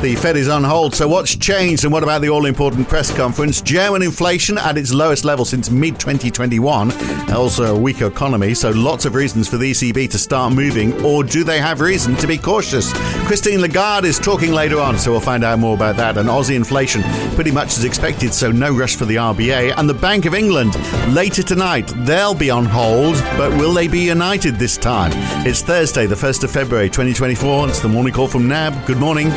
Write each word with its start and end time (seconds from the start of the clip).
The 0.00 0.14
Fed 0.14 0.36
is 0.36 0.48
on 0.48 0.62
hold, 0.62 0.94
so 0.94 1.08
what's 1.08 1.34
changed 1.34 1.82
and 1.82 1.92
what 1.92 2.04
about 2.04 2.20
the 2.20 2.28
all 2.28 2.46
important 2.46 2.88
press 2.88 3.12
conference? 3.12 3.60
German 3.60 4.00
inflation 4.02 4.56
at 4.56 4.78
its 4.78 4.94
lowest 4.94 5.24
level 5.24 5.44
since 5.44 5.70
mid 5.70 5.98
2021. 5.98 6.92
Also, 7.32 7.74
a 7.74 7.78
weak 7.78 8.00
economy, 8.00 8.54
so 8.54 8.70
lots 8.70 9.06
of 9.06 9.16
reasons 9.16 9.48
for 9.48 9.56
the 9.56 9.72
ECB 9.72 10.08
to 10.08 10.16
start 10.16 10.52
moving, 10.52 10.92
or 11.04 11.24
do 11.24 11.42
they 11.42 11.58
have 11.58 11.80
reason 11.80 12.14
to 12.14 12.28
be 12.28 12.38
cautious? 12.38 12.92
Christine 13.26 13.60
Lagarde 13.60 14.04
is 14.06 14.20
talking 14.20 14.52
later 14.52 14.78
on, 14.78 14.96
so 14.96 15.10
we'll 15.10 15.20
find 15.20 15.42
out 15.42 15.58
more 15.58 15.74
about 15.74 15.96
that. 15.96 16.16
And 16.16 16.28
Aussie 16.28 16.54
inflation 16.54 17.02
pretty 17.34 17.50
much 17.50 17.76
as 17.76 17.82
expected, 17.82 18.32
so 18.32 18.52
no 18.52 18.72
rush 18.72 18.94
for 18.94 19.04
the 19.04 19.16
RBA. 19.16 19.74
And 19.76 19.90
the 19.90 19.94
Bank 19.94 20.26
of 20.26 20.34
England 20.34 20.76
later 21.12 21.42
tonight, 21.42 21.92
they'll 22.06 22.34
be 22.34 22.50
on 22.50 22.66
hold, 22.66 23.16
but 23.36 23.50
will 23.58 23.74
they 23.74 23.88
be 23.88 24.00
united 24.00 24.60
this 24.60 24.76
time? 24.76 25.10
It's 25.44 25.60
Thursday, 25.60 26.06
the 26.06 26.14
1st 26.14 26.44
of 26.44 26.52
February 26.52 26.88
2024. 26.88 27.68
It's 27.68 27.80
the 27.80 27.88
morning 27.88 28.12
call 28.12 28.28
from 28.28 28.46
NAB. 28.46 28.86
Good 28.86 28.98
morning. 28.98 29.32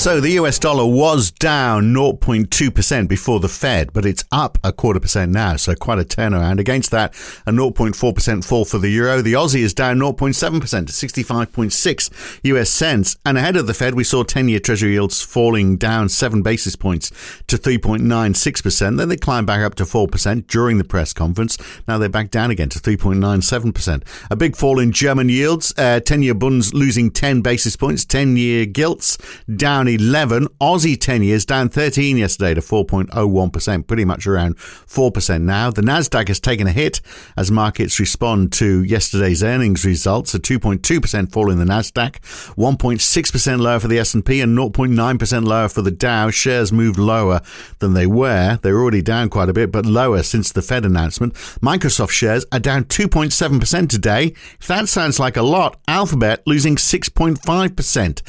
So 0.00 0.18
the 0.18 0.30
US 0.30 0.58
dollar 0.58 0.86
was 0.86 1.30
down 1.30 1.92
0.2% 1.92 3.06
before 3.06 3.38
the 3.38 3.50
Fed, 3.50 3.92
but 3.92 4.06
it's 4.06 4.24
up 4.32 4.56
a 4.64 4.72
quarter 4.72 4.98
percent 4.98 5.30
now, 5.30 5.56
so 5.56 5.74
quite 5.74 5.98
a 5.98 6.04
turnaround. 6.04 6.58
Against 6.58 6.90
that, 6.92 7.12
a 7.46 7.52
0.4% 7.52 8.42
fall 8.42 8.64
for 8.64 8.78
the 8.78 8.88
euro. 8.88 9.20
The 9.20 9.34
Aussie 9.34 9.60
is 9.60 9.74
down 9.74 9.98
0.7% 9.98 10.86
to 10.86 10.92
65.6 10.94 12.40
US 12.44 12.70
cents. 12.70 13.18
And 13.26 13.36
ahead 13.36 13.56
of 13.56 13.66
the 13.66 13.74
Fed, 13.74 13.94
we 13.94 14.02
saw 14.02 14.22
10 14.22 14.48
year 14.48 14.58
Treasury 14.58 14.92
yields 14.92 15.20
falling 15.20 15.76
down 15.76 16.08
7 16.08 16.40
basis 16.40 16.76
points 16.76 17.10
to 17.48 17.58
3.96%. 17.58 18.96
Then 18.96 19.10
they 19.10 19.18
climbed 19.18 19.48
back 19.48 19.60
up 19.60 19.74
to 19.74 19.84
4% 19.84 20.46
during 20.46 20.78
the 20.78 20.84
press 20.84 21.12
conference. 21.12 21.58
Now 21.86 21.98
they're 21.98 22.08
back 22.08 22.30
down 22.30 22.50
again 22.50 22.70
to 22.70 22.78
3.97%. 22.78 24.02
A 24.30 24.36
big 24.36 24.56
fall 24.56 24.78
in 24.78 24.92
German 24.92 25.28
yields, 25.28 25.74
uh, 25.76 26.00
10 26.00 26.22
year 26.22 26.32
bunds 26.32 26.72
losing 26.72 27.10
10 27.10 27.42
basis 27.42 27.76
points, 27.76 28.06
10 28.06 28.38
year 28.38 28.64
gilts 28.64 29.18
down 29.54 29.89
11. 29.94 30.46
Aussie 30.60 31.00
10 31.00 31.22
years 31.22 31.44
down 31.44 31.68
13 31.68 32.16
yesterday 32.16 32.54
to 32.54 32.60
4.01%, 32.60 33.86
pretty 33.86 34.04
much 34.04 34.26
around 34.26 34.56
4% 34.56 35.42
now. 35.42 35.70
The 35.70 35.82
Nasdaq 35.82 36.28
has 36.28 36.40
taken 36.40 36.66
a 36.66 36.72
hit 36.72 37.00
as 37.36 37.50
markets 37.50 38.00
respond 38.00 38.52
to 38.54 38.82
yesterday's 38.84 39.42
earnings 39.42 39.84
results. 39.84 40.34
A 40.34 40.38
2.2% 40.38 41.32
fall 41.32 41.50
in 41.50 41.58
the 41.58 41.64
Nasdaq, 41.64 42.20
1.6% 42.56 43.60
lower 43.60 43.80
for 43.80 43.88
the 43.88 43.98
S&P 43.98 44.40
and 44.40 44.56
0.9% 44.56 45.44
lower 45.44 45.68
for 45.68 45.82
the 45.82 45.90
Dow. 45.90 46.30
Shares 46.30 46.72
moved 46.72 46.98
lower 46.98 47.40
than 47.78 47.94
they 47.94 48.06
were. 48.06 48.58
They 48.62 48.72
were 48.72 48.80
already 48.80 49.02
down 49.02 49.28
quite 49.28 49.48
a 49.48 49.52
bit, 49.52 49.72
but 49.72 49.86
lower 49.86 50.22
since 50.22 50.52
the 50.52 50.62
Fed 50.62 50.84
announcement. 50.84 51.34
Microsoft 51.62 52.10
shares 52.10 52.44
are 52.52 52.60
down 52.60 52.84
2.7% 52.84 53.88
today. 53.88 54.34
If 54.60 54.66
that 54.66 54.88
sounds 54.88 55.18
like 55.18 55.36
a 55.36 55.42
lot, 55.42 55.78
Alphabet 55.88 56.42
losing 56.46 56.76
6.5%. 56.76 58.22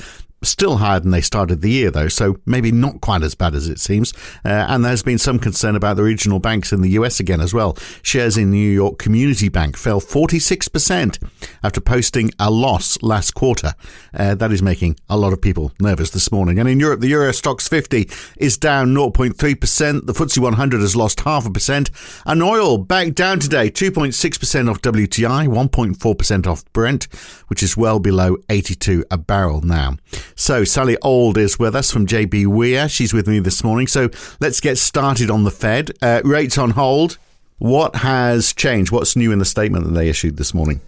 Still 0.44 0.78
higher 0.78 1.00
than 1.00 1.12
they 1.12 1.22
started 1.22 1.62
the 1.62 1.70
year, 1.70 1.92
though, 1.92 2.08
so 2.08 2.38
maybe 2.48 2.72
not 2.72 3.00
quite 3.00 3.22
as 3.22 3.36
bad 3.36 3.54
as 3.54 3.70
it 3.70 3.80
seems. 3.80 4.12
Uh, 4.44 4.66
and 4.70 4.84
there's 4.84 5.04
been 5.04 5.20
some 5.20 5.38
concern 5.38 5.76
about 5.76 5.98
the 5.98 6.04
regional 6.04 6.40
banks 6.40 6.74
in 6.74 6.82
the 6.82 6.90
US 6.92 7.20
again 7.20 7.40
as 7.40 7.54
well. 7.54 7.78
Shares 8.02 8.38
in 8.38 8.50
New 8.50 8.72
York 8.72 8.98
Community 8.98 9.50
Bank 9.50 9.78
fell 9.78 10.02
46% 10.02 11.20
after 11.64 11.80
posting 11.80 12.32
a 12.40 12.50
loss 12.50 13.00
last 13.04 13.36
quarter. 13.36 13.74
Uh, 14.16 14.34
that 14.34 14.52
is 14.52 14.64
making 14.64 14.98
a 15.10 15.16
lot 15.18 15.32
of 15.32 15.42
people 15.42 15.74
nervous 15.80 16.10
this 16.10 16.32
morning. 16.32 16.58
And 16.58 16.68
in 16.68 16.80
Europe, 16.80 17.02
the 17.02 17.10
Euro 17.10 17.30
Stoxx 17.30 17.70
50 17.70 18.10
is 18.38 18.58
down 18.58 18.96
0.3%. 18.96 20.06
The 20.08 20.14
FTSE 20.14 20.40
100 20.40 20.82
has 20.82 20.96
lost 20.96 21.20
half 21.20 21.46
a 21.46 21.52
percent. 21.52 21.92
And 22.26 22.42
oil 22.42 22.80
back 22.80 23.14
down 23.14 23.40
today, 23.40 23.70
2.6% 23.70 24.72
off 24.72 24.82
WTI, 24.82 25.48
1.4% 25.48 26.48
off 26.48 26.66
Brent, 26.74 27.04
which 27.48 27.62
is 27.62 27.78
well 27.78 28.00
below 28.00 28.38
82 28.50 29.06
a 29.12 29.20
barrel 29.20 29.62
now. 29.62 29.98
So 30.36 30.64
Sally 30.64 30.98
Auld 31.04 31.38
is 31.38 31.60
with 31.60 31.76
us 31.76 31.92
from 31.92 32.06
JBWere. 32.08 32.90
She's 32.90 33.14
with 33.14 33.28
me 33.28 33.40
this 33.40 33.64
morning. 33.64 33.88
So 33.88 34.10
let's 34.40 34.60
get 34.60 34.78
started 34.78 35.30
on 35.30 35.44
the 35.44 35.52
Fed. 35.52 35.92
Uh, 36.02 36.22
rates 36.24 36.58
on 36.58 36.72
hold. 36.72 37.18
What 37.58 37.98
has 37.98 38.54
changed? 38.54 38.92
What's 38.92 39.16
new 39.16 39.32
in 39.32 39.40
the 39.40 39.46
statement 39.46 39.86
that 39.86 39.92
they 39.92 40.10
issued 40.10 40.38
this 40.38 40.54
morning? 40.54 40.82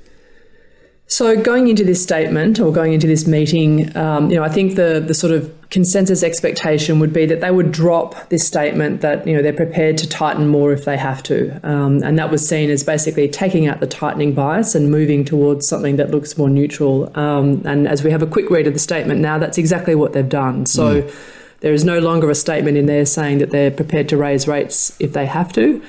So 1.13 1.39
going 1.39 1.67
into 1.67 1.83
this 1.83 2.01
statement 2.01 2.59
or 2.59 2.73
going 2.73 2.91
into 2.91 3.05
this 3.05 3.27
meeting, 3.27 3.95
um, 3.95 4.31
you 4.31 4.35
know, 4.35 4.43
I 4.43 4.49
think 4.49 4.73
the 4.73 4.99
the 4.99 5.13
sort 5.13 5.31
of 5.31 5.53
consensus 5.69 6.23
expectation 6.23 6.99
would 6.99 7.13
be 7.13 7.27
that 7.27 7.39
they 7.39 7.51
would 7.51 7.71
drop 7.71 8.29
this 8.29 8.47
statement 8.47 9.01
that 9.01 9.27
you 9.27 9.35
know 9.35 9.43
they're 9.43 9.53
prepared 9.53 9.95
to 9.99 10.09
tighten 10.09 10.47
more 10.47 10.73
if 10.73 10.85
they 10.85 10.97
have 10.97 11.21
to, 11.23 11.59
um, 11.61 12.01
and 12.01 12.17
that 12.17 12.31
was 12.31 12.49
seen 12.49 12.71
as 12.71 12.83
basically 12.83 13.27
taking 13.27 13.67
out 13.67 13.79
the 13.79 13.85
tightening 13.85 14.33
bias 14.33 14.73
and 14.73 14.89
moving 14.89 15.23
towards 15.23 15.67
something 15.67 15.97
that 15.97 16.09
looks 16.09 16.35
more 16.35 16.49
neutral. 16.49 17.15
Um, 17.15 17.61
and 17.63 17.87
as 17.87 18.03
we 18.03 18.09
have 18.09 18.23
a 18.23 18.27
quick 18.27 18.49
read 18.49 18.65
of 18.65 18.73
the 18.73 18.79
statement 18.79 19.19
now, 19.19 19.37
that's 19.37 19.59
exactly 19.59 19.93
what 19.93 20.13
they've 20.13 20.27
done. 20.27 20.65
So. 20.65 21.03
Mm. 21.03 21.15
There 21.59 21.71
is 21.71 21.85
no 21.85 21.99
longer 21.99 22.29
a 22.29 22.35
statement 22.35 22.75
in 22.75 22.87
there 22.87 23.05
saying 23.05 23.37
that 23.37 23.51
they're 23.51 23.71
prepared 23.71 24.09
to 24.09 24.17
raise 24.17 24.49
rates 24.49 24.97
if 24.99 25.13
they 25.13 25.25
have 25.25 25.53
to. 25.53 25.81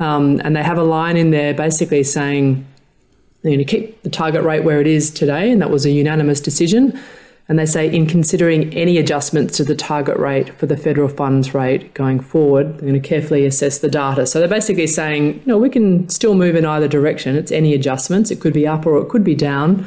Um, 0.00 0.40
and 0.42 0.56
they 0.56 0.64
have 0.64 0.78
a 0.78 0.82
line 0.82 1.16
in 1.16 1.30
there 1.30 1.54
basically 1.54 2.02
saying 2.02 2.66
they're 3.42 3.52
going 3.52 3.58
to 3.58 3.64
keep 3.64 4.02
the 4.02 4.10
target 4.10 4.42
rate 4.44 4.64
where 4.64 4.80
it 4.80 4.86
is 4.86 5.10
today, 5.10 5.50
and 5.50 5.60
that 5.60 5.70
was 5.70 5.84
a 5.84 5.90
unanimous 5.90 6.40
decision. 6.40 6.98
And 7.48 7.58
they 7.58 7.66
say, 7.66 7.92
in 7.92 8.06
considering 8.06 8.72
any 8.72 8.98
adjustments 8.98 9.56
to 9.56 9.64
the 9.64 9.74
target 9.74 10.16
rate 10.16 10.56
for 10.58 10.66
the 10.66 10.76
federal 10.76 11.08
funds 11.08 11.52
rate 11.52 11.92
going 11.92 12.20
forward, 12.20 12.74
they're 12.74 12.88
going 12.88 12.94
to 12.94 13.00
carefully 13.00 13.44
assess 13.44 13.80
the 13.80 13.88
data. 13.88 14.26
So 14.26 14.38
they're 14.38 14.48
basically 14.48 14.86
saying, 14.86 15.34
you 15.34 15.46
know, 15.46 15.58
we 15.58 15.68
can 15.68 16.08
still 16.08 16.34
move 16.34 16.54
in 16.54 16.64
either 16.64 16.86
direction. 16.86 17.34
It's 17.34 17.50
any 17.50 17.74
adjustments. 17.74 18.30
It 18.30 18.40
could 18.40 18.54
be 18.54 18.66
up 18.66 18.86
or 18.86 18.98
it 19.02 19.08
could 19.08 19.24
be 19.24 19.34
down. 19.34 19.86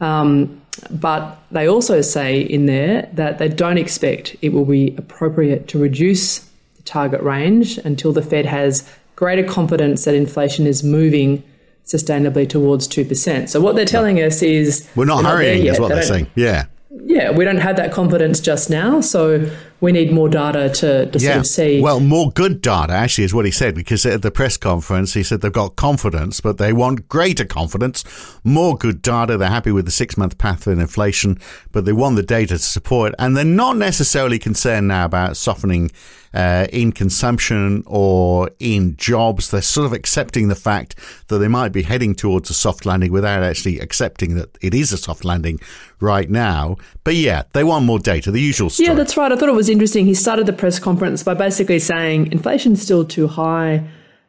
Um, 0.00 0.60
but 0.90 1.38
they 1.50 1.66
also 1.66 2.00
say 2.02 2.40
in 2.40 2.66
there 2.66 3.08
that 3.14 3.38
they 3.38 3.48
don't 3.48 3.78
expect 3.78 4.36
it 4.42 4.52
will 4.52 4.64
be 4.66 4.94
appropriate 4.98 5.68
to 5.68 5.78
reduce 5.78 6.40
the 6.76 6.82
target 6.84 7.22
range 7.22 7.78
until 7.78 8.12
the 8.12 8.22
Fed 8.22 8.44
has 8.44 8.88
greater 9.16 9.44
confidence 9.44 10.04
that 10.04 10.14
inflation 10.14 10.66
is 10.66 10.82
moving 10.82 11.42
sustainably 11.84 12.48
towards 12.48 12.88
2%. 12.88 13.48
So 13.48 13.60
what 13.60 13.76
they're 13.76 13.84
telling 13.84 14.22
us 14.22 14.42
is 14.42 14.88
we're 14.96 15.04
not 15.04 15.24
hurrying, 15.24 15.66
is 15.66 15.78
what 15.78 15.88
they 15.88 15.98
are 15.98 16.02
saying. 16.02 16.30
Yeah. 16.34 16.66
Yeah, 17.06 17.30
we 17.32 17.44
don't 17.44 17.58
have 17.58 17.76
that 17.76 17.92
confidence 17.92 18.40
just 18.40 18.70
now. 18.70 19.00
So 19.00 19.50
we 19.80 19.92
need 19.92 20.12
more 20.12 20.28
data 20.28 20.70
to, 20.70 21.10
to 21.10 21.18
yeah. 21.18 21.32
sort 21.32 21.36
of 21.38 21.46
see. 21.46 21.80
Well, 21.80 22.00
more 22.00 22.30
good 22.30 22.60
data, 22.60 22.92
actually, 22.92 23.24
is 23.24 23.34
what 23.34 23.44
he 23.44 23.50
said, 23.50 23.74
because 23.74 24.06
at 24.06 24.22
the 24.22 24.30
press 24.30 24.56
conference, 24.56 25.14
he 25.14 25.22
said 25.22 25.40
they've 25.40 25.52
got 25.52 25.76
confidence, 25.76 26.40
but 26.40 26.58
they 26.58 26.72
want 26.72 27.08
greater 27.08 27.44
confidence, 27.44 28.04
more 28.44 28.76
good 28.76 29.02
data. 29.02 29.36
They're 29.36 29.48
happy 29.48 29.72
with 29.72 29.84
the 29.84 29.90
six 29.90 30.16
month 30.16 30.38
path 30.38 30.66
in 30.66 30.80
inflation, 30.80 31.38
but 31.72 31.84
they 31.84 31.92
want 31.92 32.16
the 32.16 32.22
data 32.22 32.54
to 32.54 32.58
support 32.58 33.10
it. 33.12 33.16
And 33.18 33.36
they're 33.36 33.44
not 33.44 33.76
necessarily 33.76 34.38
concerned 34.38 34.88
now 34.88 35.04
about 35.04 35.36
softening 35.36 35.90
uh, 36.34 36.66
in 36.72 36.92
consumption 36.92 37.82
or 37.86 38.50
in 38.58 38.96
jobs. 38.96 39.50
They're 39.50 39.62
sort 39.62 39.86
of 39.86 39.92
accepting 39.92 40.48
the 40.48 40.56
fact 40.56 40.96
that 41.28 41.38
they 41.38 41.48
might 41.48 41.72
be 41.72 41.82
heading 41.82 42.14
towards 42.14 42.50
a 42.50 42.54
soft 42.54 42.84
landing 42.84 43.12
without 43.12 43.42
actually 43.42 43.78
accepting 43.78 44.34
that 44.34 44.58
it 44.60 44.74
is 44.74 44.92
a 44.92 44.98
soft 44.98 45.24
landing 45.24 45.60
right 46.00 46.28
now. 46.28 46.76
But 47.04 47.14
yeah, 47.14 47.44
they 47.52 47.62
want 47.62 47.84
more 47.84 48.00
data, 48.00 48.30
the 48.30 48.40
usual 48.40 48.68
story. 48.68 48.88
Yeah, 48.88 48.94
that's 48.94 49.16
right. 49.16 49.30
I 49.30 49.36
thought 49.36 49.48
it 49.48 49.54
was 49.54 49.68
interesting. 49.74 50.06
He 50.06 50.14
started 50.14 50.46
the 50.46 50.52
press 50.52 50.78
conference 50.78 51.22
by 51.22 51.34
basically 51.34 51.78
saying 51.78 52.32
inflation's 52.32 52.80
still 52.80 53.04
too 53.04 53.26
high. 53.26 53.84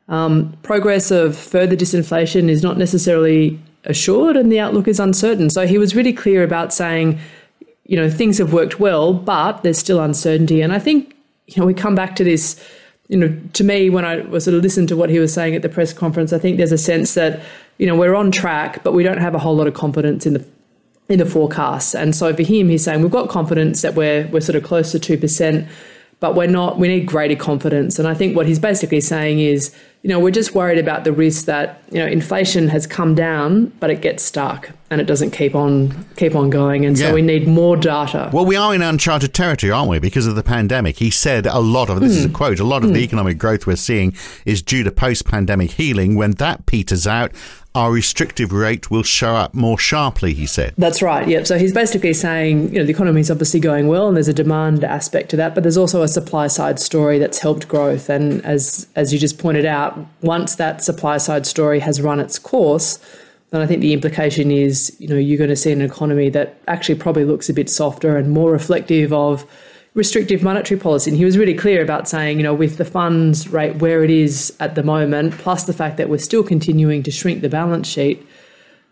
Um, 0.10 0.58
progress 0.64 1.12
of 1.12 1.38
further 1.38 1.76
disinflation 1.76 2.50
is 2.50 2.62
not 2.62 2.78
necessarily 2.78 3.60
assured 3.86 4.36
and 4.36 4.52
the 4.52 4.60
outlook 4.60 4.88
is 4.88 5.00
uncertain. 5.00 5.50
So 5.50 5.66
he 5.68 5.78
was 5.78 5.96
really 5.96 6.14
clear 6.14 6.44
about 6.44 6.74
saying, 6.74 7.20
you 7.86 7.96
know, 7.96 8.10
things 8.10 8.40
have 8.40 8.52
worked 8.52 8.80
well, 8.80 9.14
but 9.14 9.62
there's 9.62 9.78
still 9.78 10.02
uncertainty. 10.02 10.62
And 10.62 10.74
I 10.74 10.80
think 10.80 11.16
you 11.48 11.60
know, 11.62 11.66
we 11.66 11.74
come 11.74 11.96
back 11.96 12.16
to 12.18 12.24
this. 12.24 12.62
You 13.08 13.18
know, 13.18 13.40
to 13.54 13.64
me, 13.64 13.92
when 13.92 14.04
I 14.04 14.22
was 14.22 14.46
sort 14.46 14.56
of 14.56 14.64
listened 14.64 14.90
to 14.90 14.98
what 14.98 15.12
he 15.12 15.20
was 15.20 15.32
saying 15.32 15.56
at 15.56 15.62
the 15.62 15.70
press 15.70 15.94
conference, 15.94 16.34
I 16.34 16.40
think 16.40 16.58
there's 16.58 16.72
a 16.72 16.78
sense 16.78 17.14
that 17.14 17.40
you 17.78 17.86
know 17.86 17.96
we're 17.96 18.16
on 18.16 18.32
track, 18.32 18.84
but 18.84 18.94
we 18.94 19.04
don't 19.04 19.20
have 19.20 19.36
a 19.36 19.40
whole 19.40 19.56
lot 19.56 19.68
of 19.68 19.76
confidence 19.76 20.26
in 20.26 20.34
the 20.34 20.46
in 21.10 21.20
the 21.20 21.26
forecasts. 21.26 21.94
And 21.94 22.16
so 22.16 22.34
for 22.34 22.44
him, 22.44 22.70
he's 22.70 22.84
saying 22.84 23.02
we've 23.02 23.12
got 23.12 23.30
confidence 23.30 23.82
that 23.82 23.96
we're 23.96 24.28
we're 24.28 24.42
sort 24.42 24.56
of 24.56 24.64
close 24.64 24.92
to 24.92 25.00
two 25.00 25.18
percent, 25.18 25.68
but 26.20 26.36
we're 26.36 26.48
not. 26.48 26.80
We 26.80 26.88
need 26.88 27.06
greater 27.06 27.36
confidence. 27.36 28.00
And 28.00 28.08
I 28.08 28.14
think 28.14 28.36
what 28.36 28.48
he's 28.48 28.60
basically 28.60 29.02
saying 29.02 29.40
is, 29.40 29.76
you 30.02 30.10
know, 30.10 30.20
we're 30.20 30.32
just 30.32 30.56
worried 30.56 30.80
about 30.80 31.04
the 31.04 31.12
risk 31.12 31.46
that 31.46 31.84
you 31.92 32.00
know 32.00 32.08
inflation 32.08 32.70
has 32.70 32.88
come 32.88 33.14
down, 33.14 33.68
but 33.80 33.90
it 33.92 34.02
gets 34.02 34.24
stuck 34.24 34.72
and 34.90 35.00
it 35.02 35.06
doesn't 35.06 35.32
keep 35.32 35.54
on 35.54 36.06
keep 36.16 36.36
on 36.36 36.50
going. 36.50 36.86
And 36.86 36.98
so 36.98 37.14
we 37.14 37.22
need 37.22 37.48
more 37.48 37.78
data. 37.78 38.32
Well, 38.34 38.46
we 38.46 38.56
are 38.56 38.74
in 38.74 38.82
uncharted 38.82 39.34
territory, 39.34 39.72
aren't 39.72 39.90
we? 39.90 40.00
Because 40.00 40.26
of 40.26 40.36
the 40.36 40.44
pandemic. 40.44 40.98
He 40.98 41.12
said 41.12 41.46
a 41.46 41.60
lot 41.60 41.90
of 41.90 42.00
this 42.00 42.14
mm. 42.14 42.18
is 42.18 42.26
a 42.26 42.28
hmm. 42.30 42.34
quote. 42.34 42.60
A 42.60 42.64
lot 42.64 42.84
of 42.84 42.90
mm. 42.90 42.94
the 42.94 43.00
hmm. 43.00 43.06
economic 43.06 43.38
growth 43.38 43.68
we're 43.68 43.76
seeing 43.76 44.16
is 44.46 44.64
due 44.64 44.84
to 44.84 44.92
post-pandemic 44.92 45.72
healing. 45.72 46.16
When 46.16 46.32
that 46.32 46.66
peters 46.66 47.06
out, 47.06 47.32
our 47.76 47.92
restrictive 47.92 48.54
rate 48.54 48.90
will 48.90 49.04
show 49.04 49.36
up 49.36 49.54
more 49.54 49.78
sharply, 49.78 50.34
he 50.34 50.46
said. 50.46 50.74
That's 50.78 51.02
right, 51.02 51.28
yep. 51.28 51.46
So 51.46 51.58
he's 51.58 51.74
basically 51.74 52.14
saying, 52.14 52.74
you 52.74 52.80
know, 52.80 52.86
the 52.86 52.92
economy 52.92 53.20
is 53.20 53.30
obviously 53.30 53.60
going 53.60 53.88
well 53.88 54.08
and 54.08 54.16
there's 54.16 54.30
a 54.30 54.34
demand 54.34 54.86
aspect 54.86 55.30
to 55.32 55.36
that, 55.38 55.54
but 55.54 55.64
there's 55.64 55.78
also 55.78 56.02
a 56.02 56.08
supply 56.08 56.48
side 56.48 56.80
story 56.80 57.20
that's 57.20 57.40
helped 57.40 57.68
growth. 57.68 58.10
And 58.10 58.44
as 58.46 58.88
as 58.96 59.12
you 59.12 59.20
just 59.20 59.38
pointed 59.38 59.66
out, 59.66 60.00
once 60.22 60.56
that 60.56 60.84
supply 60.84 61.18
side 61.18 61.46
story 61.46 61.80
has 61.80 62.02
run 62.02 62.22
its 62.22 62.40
course, 62.40 62.98
then 63.52 63.62
I 63.62 63.68
think 63.68 63.82
the 63.82 63.94
implication 63.94 64.52
is, 64.52 64.96
you 65.00 65.08
know, 65.10 65.18
you're 65.18 65.38
going 65.38 65.50
to 65.50 65.56
see 65.56 65.74
an 65.74 65.82
economy 65.82 66.30
that 66.30 66.58
actually 66.68 66.96
probably 66.96 67.26
looks 67.26 67.50
a 67.50 67.54
bit 67.54 67.70
softer 67.70 68.16
and 68.16 68.32
more 68.32 68.52
reflective 68.52 69.12
of 69.12 69.46
restrictive 69.96 70.44
monetary 70.44 70.80
policy. 70.80 71.10
And 71.10 71.18
he 71.18 71.26
was 71.26 71.38
really 71.38 71.54
clear 71.54 71.82
about 71.82 72.08
saying, 72.08 72.38
you 72.38 72.44
know, 72.44 72.54
with 72.54 72.78
the 72.78 72.86
funds 72.86 73.48
rate 73.48 73.78
where 73.78 74.04
it 74.04 74.12
is 74.12 74.56
at 74.60 74.76
the 74.76 74.84
moment, 74.84 75.34
plus 75.38 75.64
the 75.64 75.74
fact 75.74 75.98
that 75.98 76.10
we're 76.10 76.18
still 76.20 76.44
continuing 76.44 77.02
to 77.04 77.12
shrink 77.12 77.42
the 77.42 77.50
balance 77.50 77.88
sheet, 77.88 78.26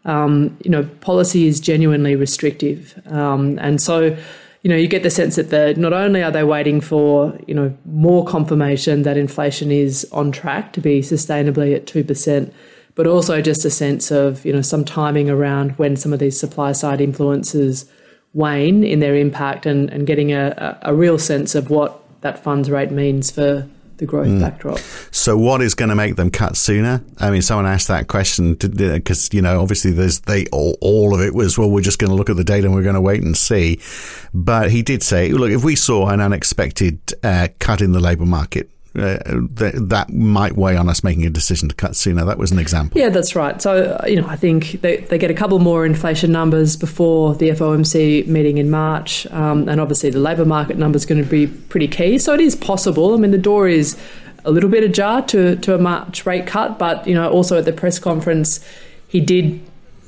um, 0.05 0.57
you 0.63 0.71
know, 0.71 0.83
policy 1.01 1.45
is 1.45 1.59
genuinely 1.59 2.15
restrictive. 2.15 2.99
Um, 3.07 3.59
and 3.59 3.81
so, 3.81 4.17
you 4.63 4.69
know, 4.69 4.77
you 4.77 4.87
get 4.87 5.03
the 5.03 5.09
sense 5.09 5.35
that 5.35 5.49
the, 5.49 5.73
not 5.75 5.91
only 5.91 6.23
are 6.23 6.31
they 6.31 6.43
waiting 6.43 6.79
for, 6.79 7.37
you 7.47 7.53
know, 7.53 7.77
more 7.85 8.25
confirmation 8.25 9.03
that 9.03 9.17
inflation 9.17 9.71
is 9.71 10.07
on 10.13 10.31
track 10.31 10.71
to 10.73 10.81
be 10.81 11.01
sustainably 11.01 11.75
at 11.75 11.85
2%, 11.85 12.51
but 12.95 13.07
also 13.07 13.41
just 13.41 13.65
a 13.65 13.69
sense 13.69 14.09
of, 14.09 14.45
you 14.45 14.53
know, 14.53 14.61
some 14.61 14.85
timing 14.85 15.29
around 15.29 15.71
when 15.71 15.97
some 15.97 16.13
of 16.13 16.19
these 16.19 16.39
supply 16.39 16.71
side 16.71 17.01
influences 17.01 17.85
wane 18.33 18.83
in 18.83 18.99
their 18.99 19.15
impact 19.15 19.65
and, 19.65 19.89
and 19.89 20.07
getting 20.07 20.31
a, 20.33 20.79
a, 20.81 20.93
real 20.93 21.19
sense 21.19 21.53
of 21.55 21.69
what 21.69 21.99
that 22.21 22.43
funds 22.43 22.69
rate 22.69 22.91
means 22.91 23.29
for 23.29 23.67
the 23.97 24.05
growth 24.05 24.27
mm. 24.27 24.39
backdrop. 24.39 24.79
So, 25.11 25.37
what 25.37 25.61
is 25.61 25.75
going 25.75 25.89
to 25.89 25.95
make 25.95 26.15
them 26.15 26.31
cut 26.31 26.57
sooner? 26.57 27.03
I 27.19 27.29
mean, 27.29 27.41
someone 27.41 27.67
asked 27.67 27.87
that 27.89 28.07
question 28.07 28.55
because 28.55 29.33
you 29.33 29.41
know, 29.41 29.61
obviously, 29.61 29.91
there's 29.91 30.21
they 30.21 30.47
all, 30.47 30.77
all 30.81 31.13
of 31.13 31.21
it 31.21 31.33
was 31.33 31.57
well, 31.57 31.69
we're 31.69 31.81
just 31.81 31.99
going 31.99 32.09
to 32.09 32.15
look 32.15 32.29
at 32.29 32.35
the 32.35 32.43
data 32.43 32.65
and 32.65 32.75
we're 32.75 32.83
going 32.83 32.95
to 32.95 33.01
wait 33.01 33.21
and 33.21 33.37
see. 33.37 33.79
But 34.33 34.71
he 34.71 34.81
did 34.81 35.03
say, 35.03 35.31
look, 35.31 35.51
if 35.51 35.63
we 35.63 35.75
saw 35.75 36.09
an 36.09 36.19
unexpected 36.19 36.99
uh, 37.23 37.49
cut 37.59 37.81
in 37.81 37.91
the 37.91 37.99
labour 37.99 38.25
market, 38.25 38.69
uh, 38.95 39.17
that, 39.25 39.73
that 39.89 40.13
might 40.13 40.55
weigh 40.55 40.77
on 40.77 40.87
us 40.87 41.03
making 41.03 41.25
a 41.25 41.29
decision 41.29 41.67
to 41.67 41.75
cut 41.75 41.95
sooner. 41.95 42.23
That 42.25 42.37
was 42.37 42.51
an 42.51 42.59
example. 42.59 42.99
Yeah, 42.99 43.09
that's 43.09 43.35
right. 43.35 43.59
So, 43.61 43.97
uh, 43.99 44.05
you 44.05 44.21
know, 44.21 44.27
I 44.27 44.35
think 44.35 44.81
they, 44.81 44.97
they 44.97 45.17
get 45.17 45.31
a 45.31 45.33
couple 45.33 45.57
more 45.59 45.85
inflation 45.85 46.31
numbers 46.31 46.75
before 46.75 47.33
the 47.35 47.49
FOMC 47.49 48.27
meeting 48.27 48.59
in 48.59 48.69
March. 48.69 49.25
Um, 49.31 49.67
and 49.67 49.81
obviously, 49.81 50.11
the 50.11 50.19
labour 50.19 50.45
market 50.45 50.77
number 50.77 50.95
is 50.95 51.05
going 51.05 51.23
to 51.23 51.29
be 51.29 51.47
pretty 51.47 51.87
key. 51.87 52.19
So, 52.19 52.33
it 52.33 52.39
is 52.39 52.55
possible. 52.55 53.15
I 53.15 53.17
mean, 53.17 53.31
the 53.31 53.37
door 53.37 53.67
is 53.67 53.97
a 54.45 54.51
little 54.51 54.69
bit 54.69 54.83
ajar 54.83 55.21
to, 55.23 55.55
to 55.55 55.73
a 55.73 55.77
March 55.79 56.25
rate 56.25 56.45
cut. 56.45 56.77
But, 56.77 57.07
you 57.07 57.15
know, 57.15 57.29
also 57.31 57.57
at 57.57 57.65
the 57.65 57.73
press 57.73 57.97
conference, 57.97 58.63
he 59.07 59.19
did 59.19 59.59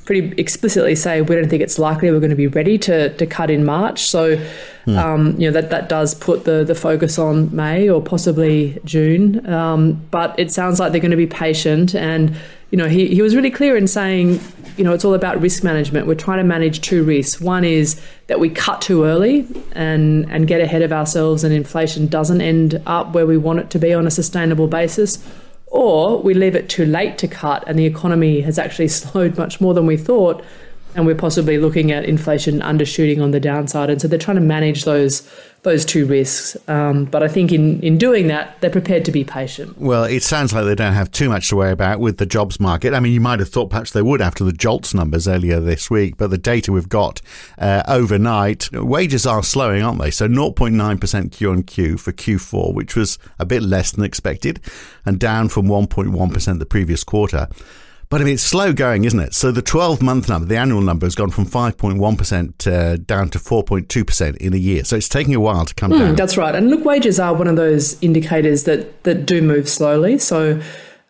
pretty 0.06 0.40
explicitly 0.40 0.96
say 0.96 1.22
we 1.22 1.36
don't 1.36 1.50
think 1.50 1.64
it's 1.64 1.80
likely 1.80 2.12
we're 2.12 2.20
going 2.20 2.30
to 2.30 2.36
be 2.36 2.48
ready 2.48 2.78
to, 2.78 3.10
to 3.18 3.26
cut 3.26 3.50
in 3.50 3.66
March. 3.66 4.02
So, 4.06 4.38
mm. 4.86 4.98
um, 4.98 5.40
you 5.40 5.48
know, 5.48 5.52
that, 5.60 5.72
that 5.72 5.90
does 5.90 6.14
put 6.14 6.46
the, 6.46 6.64
the 6.64 6.76
focus 6.76 7.18
on 7.18 7.54
May 7.54 7.90
or 7.90 8.02
possibly 8.02 8.80
June. 8.86 9.46
Um, 9.52 9.94
but 10.12 10.40
it 10.40 10.52
sounds 10.52 10.80
like 10.80 10.92
they're 10.92 11.02
going 11.02 11.12
to 11.12 11.18
be 11.18 11.28
patient. 11.28 11.96
And, 11.96 12.36
you 12.70 12.78
know, 12.78 12.88
he, 12.88 13.08
he 13.08 13.22
was 13.24 13.36
really 13.36 13.50
clear 13.50 13.76
in 13.76 13.88
saying, 13.88 14.40
you 14.78 14.84
know, 14.84 14.94
it's 14.94 15.06
all 15.06 15.16
about 15.16 15.42
risk 15.42 15.64
management. 15.64 16.06
We're 16.06 16.16
trying 16.16 16.38
to 16.38 16.44
manage 16.44 16.82
two 16.82 17.04
risks. 17.04 17.42
One 17.42 17.66
is 17.66 18.00
that 18.28 18.40
we 18.40 18.50
cut 18.50 18.82
too 18.82 19.06
early 19.06 19.48
and, 19.72 20.30
and 20.32 20.48
get 20.48 20.62
ahead 20.62 20.84
of 20.84 20.92
ourselves 20.92 21.44
and 21.44 21.54
inflation 21.54 22.08
doesn't 22.08 22.42
end 22.42 22.82
up 22.86 23.14
where 23.14 23.26
we 23.26 23.38
want 23.38 23.60
it 23.60 23.70
to 23.72 23.80
be 23.80 23.94
on 23.94 24.06
a 24.06 24.12
sustainable 24.12 24.68
basis 24.68 25.18
or 25.68 26.22
we 26.22 26.34
leave 26.34 26.56
it 26.56 26.70
too 26.70 26.86
late 26.86 27.18
to 27.18 27.28
cut 27.28 27.64
and 27.68 27.78
the 27.78 27.86
economy 27.86 28.42
has 28.42 28.58
actually 28.60 28.88
slowed 29.00 29.38
much 29.38 29.60
more 29.60 29.74
than 29.74 29.86
we 29.86 29.98
thought 29.98 30.44
and 30.96 31.06
we're 31.06 31.16
possibly 31.16 31.58
looking 31.58 31.92
at 31.92 32.06
inflation 32.06 32.62
undershooting 32.62 33.22
on 33.22 33.32
the 33.32 33.40
downside. 33.40 33.90
And 33.90 34.02
so 34.02 34.08
they're 34.08 34.18
trying 34.18 34.36
to 34.36 34.42
manage 34.42 34.86
those 34.86 35.30
those 35.66 35.84
two 35.84 36.06
risks. 36.06 36.56
Um, 36.70 37.04
but 37.04 37.22
I 37.22 37.28
think 37.28 37.52
in, 37.52 37.82
in 37.82 37.98
doing 37.98 38.28
that, 38.28 38.62
they're 38.62 38.70
prepared 38.70 39.04
to 39.06 39.12
be 39.12 39.26
patient. 39.26 39.78
Well, 39.78 40.06
it 40.06 40.24
sounds 40.24 40.54
like 40.54 40.64
they 40.64 40.76
don't 40.76 40.94
have 40.94 41.12
too 41.12 41.28
much 41.28 41.50
to 41.50 41.58
worry 41.58 41.72
about 41.72 42.00
with 42.00 42.18
the 42.18 42.26
jobs 42.26 42.60
market. 42.60 42.94
I 42.94 43.02
mean, 43.02 43.12
you 43.12 43.20
might 43.20 43.40
have 43.40 43.50
thought 43.50 43.70
perhaps 43.70 43.92
they 43.92 44.02
would 44.02 44.22
after 44.22 44.46
the 44.46 44.54
JOLTS 44.54 44.94
numbers 44.94 45.28
earlier 45.28 45.60
this 45.60 45.90
week, 45.90 46.16
but 46.16 46.30
the 46.30 46.38
data 46.38 46.72
we've 46.72 46.88
got 46.88 47.22
uh, 47.58 47.84
overnight, 47.88 48.72
wages 48.72 49.26
are 49.26 49.44
slowing, 49.44 49.84
aren't 49.84 50.00
they? 50.00 50.12
So 50.12 50.30
0.9% 50.30 51.32
Q 51.32 51.52
on 51.52 51.64
Q 51.64 51.98
for 51.98 52.14
Q4, 52.14 52.74
which 52.74 52.96
was 52.96 53.20
a 53.40 53.46
bit 53.46 53.62
less 53.62 53.92
than 53.92 54.06
expected 54.06 54.62
and 55.06 55.20
down 55.20 55.50
from 55.50 55.66
1.1% 55.66 56.60
the 56.60 56.66
previous 56.66 57.04
quarter. 57.04 57.50
But 58.10 58.22
I 58.22 58.24
mean, 58.24 58.36
it's 58.36 58.44
slow 58.44 58.72
going, 58.74 59.04
isn't 59.06 59.20
it? 59.20 59.34
So 59.34 59.52
the 59.52 59.62
12 59.62 60.02
month 60.02 60.30
number, 60.30 60.48
the 60.48 60.58
annual 60.58 60.82
number, 60.82 61.06
has 61.06 61.16
gone 61.16 61.32
from 61.32 61.46
5.1% 61.46 62.68
uh, 62.68 62.98
down 62.98 63.30
to 63.30 63.40
4.2% 63.40 64.38
in 64.38 64.54
a 64.54 64.58
year. 64.58 64.84
So 64.84 64.96
it's 64.96 65.10
taking 65.10 65.34
a 65.34 65.40
while 65.40 65.66
to 65.66 65.74
come 65.74 65.92
mm, 65.92 66.00
down. 66.00 66.16
That's 66.16 66.38
right. 66.38 66.54
And 66.54 66.70
look, 66.70 66.86
wages 66.86 67.20
are 67.20 67.34
one 67.34 67.48
of 67.48 67.56
those 67.56 68.02
indicators 68.04 68.64
that, 68.66 69.04
that 69.04 69.26
do 69.26 69.42
move 69.42 69.68
slowly. 69.68 70.20
So, 70.20 70.62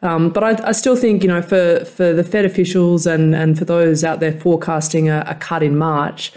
um, 0.01 0.29
but 0.29 0.43
I, 0.43 0.69
I, 0.69 0.71
still 0.71 0.95
think, 0.95 1.21
you 1.23 1.27
know, 1.27 1.41
for, 1.41 1.83
for 1.85 2.13
the 2.13 2.23
Fed 2.23 2.45
officials 2.45 3.05
and, 3.05 3.35
and 3.35 3.57
for 3.57 3.65
those 3.65 4.03
out 4.03 4.19
there 4.19 4.33
forecasting 4.33 5.09
a, 5.09 5.23
a 5.27 5.35
cut 5.35 5.63
in 5.63 5.77
March, 5.77 6.31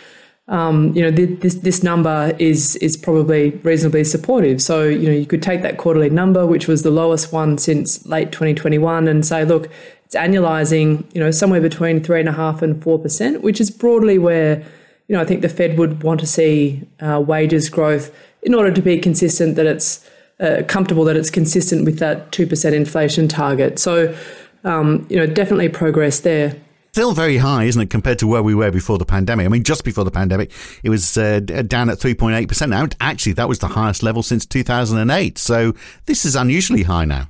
um, 0.48 0.96
you 0.96 1.02
know, 1.02 1.10
this 1.10 1.56
this 1.56 1.82
number 1.82 2.34
is 2.38 2.76
is 2.76 2.96
probably 2.96 3.50
reasonably 3.62 4.02
supportive. 4.02 4.62
So 4.62 4.84
you 4.84 5.06
know, 5.06 5.14
you 5.14 5.26
could 5.26 5.42
take 5.42 5.60
that 5.60 5.76
quarterly 5.76 6.08
number, 6.08 6.46
which 6.46 6.66
was 6.66 6.82
the 6.82 6.90
lowest 6.90 7.34
one 7.34 7.58
since 7.58 8.06
late 8.06 8.32
2021, 8.32 9.08
and 9.08 9.26
say, 9.26 9.44
look, 9.44 9.68
it's 10.08 10.16
annualizing, 10.16 11.04
you 11.14 11.20
know, 11.20 11.30
somewhere 11.30 11.60
between 11.60 12.02
three 12.02 12.18
and 12.18 12.30
a 12.30 12.32
half 12.32 12.62
and 12.62 12.82
four 12.82 12.98
percent, 12.98 13.42
which 13.42 13.60
is 13.60 13.70
broadly 13.70 14.16
where, 14.16 14.64
you 15.06 15.14
know, 15.14 15.20
I 15.20 15.26
think 15.26 15.42
the 15.42 15.50
Fed 15.50 15.76
would 15.76 16.02
want 16.02 16.18
to 16.20 16.26
see 16.26 16.88
uh, 17.00 17.20
wages 17.20 17.68
growth 17.68 18.10
in 18.42 18.54
order 18.54 18.72
to 18.72 18.80
be 18.80 18.98
consistent 18.98 19.56
that 19.56 19.66
it's 19.66 20.08
uh, 20.40 20.62
comfortable 20.66 21.04
that 21.04 21.16
it's 21.16 21.28
consistent 21.28 21.84
with 21.84 21.98
that 21.98 22.32
two 22.32 22.46
percent 22.46 22.74
inflation 22.74 23.28
target. 23.28 23.78
So, 23.78 24.16
um, 24.64 25.06
you 25.10 25.16
know, 25.16 25.26
definitely 25.26 25.68
progress 25.68 26.20
there 26.20 26.56
still 26.94 27.12
very 27.12 27.36
high, 27.36 27.64
isn't 27.64 27.80
it, 27.80 27.90
compared 27.90 28.18
to 28.18 28.26
where 28.26 28.42
we 28.42 28.54
were 28.54 28.72
before 28.72 28.96
the 28.96 29.04
pandemic? 29.04 29.44
I 29.44 29.50
mean, 29.50 29.62
just 29.62 29.84
before 29.84 30.04
the 30.04 30.10
pandemic, 30.10 30.50
it 30.82 30.88
was 30.88 31.16
uh, 31.16 31.38
down 31.40 31.90
at 31.90 31.98
3.8%. 31.98 32.70
Now, 32.70 32.88
actually, 33.00 33.34
that 33.34 33.48
was 33.48 33.60
the 33.60 33.68
highest 33.68 34.02
level 34.02 34.24
since 34.24 34.44
2008. 34.46 35.38
So 35.38 35.74
this 36.06 36.24
is 36.24 36.34
unusually 36.34 36.84
high 36.84 37.04
now. 37.04 37.28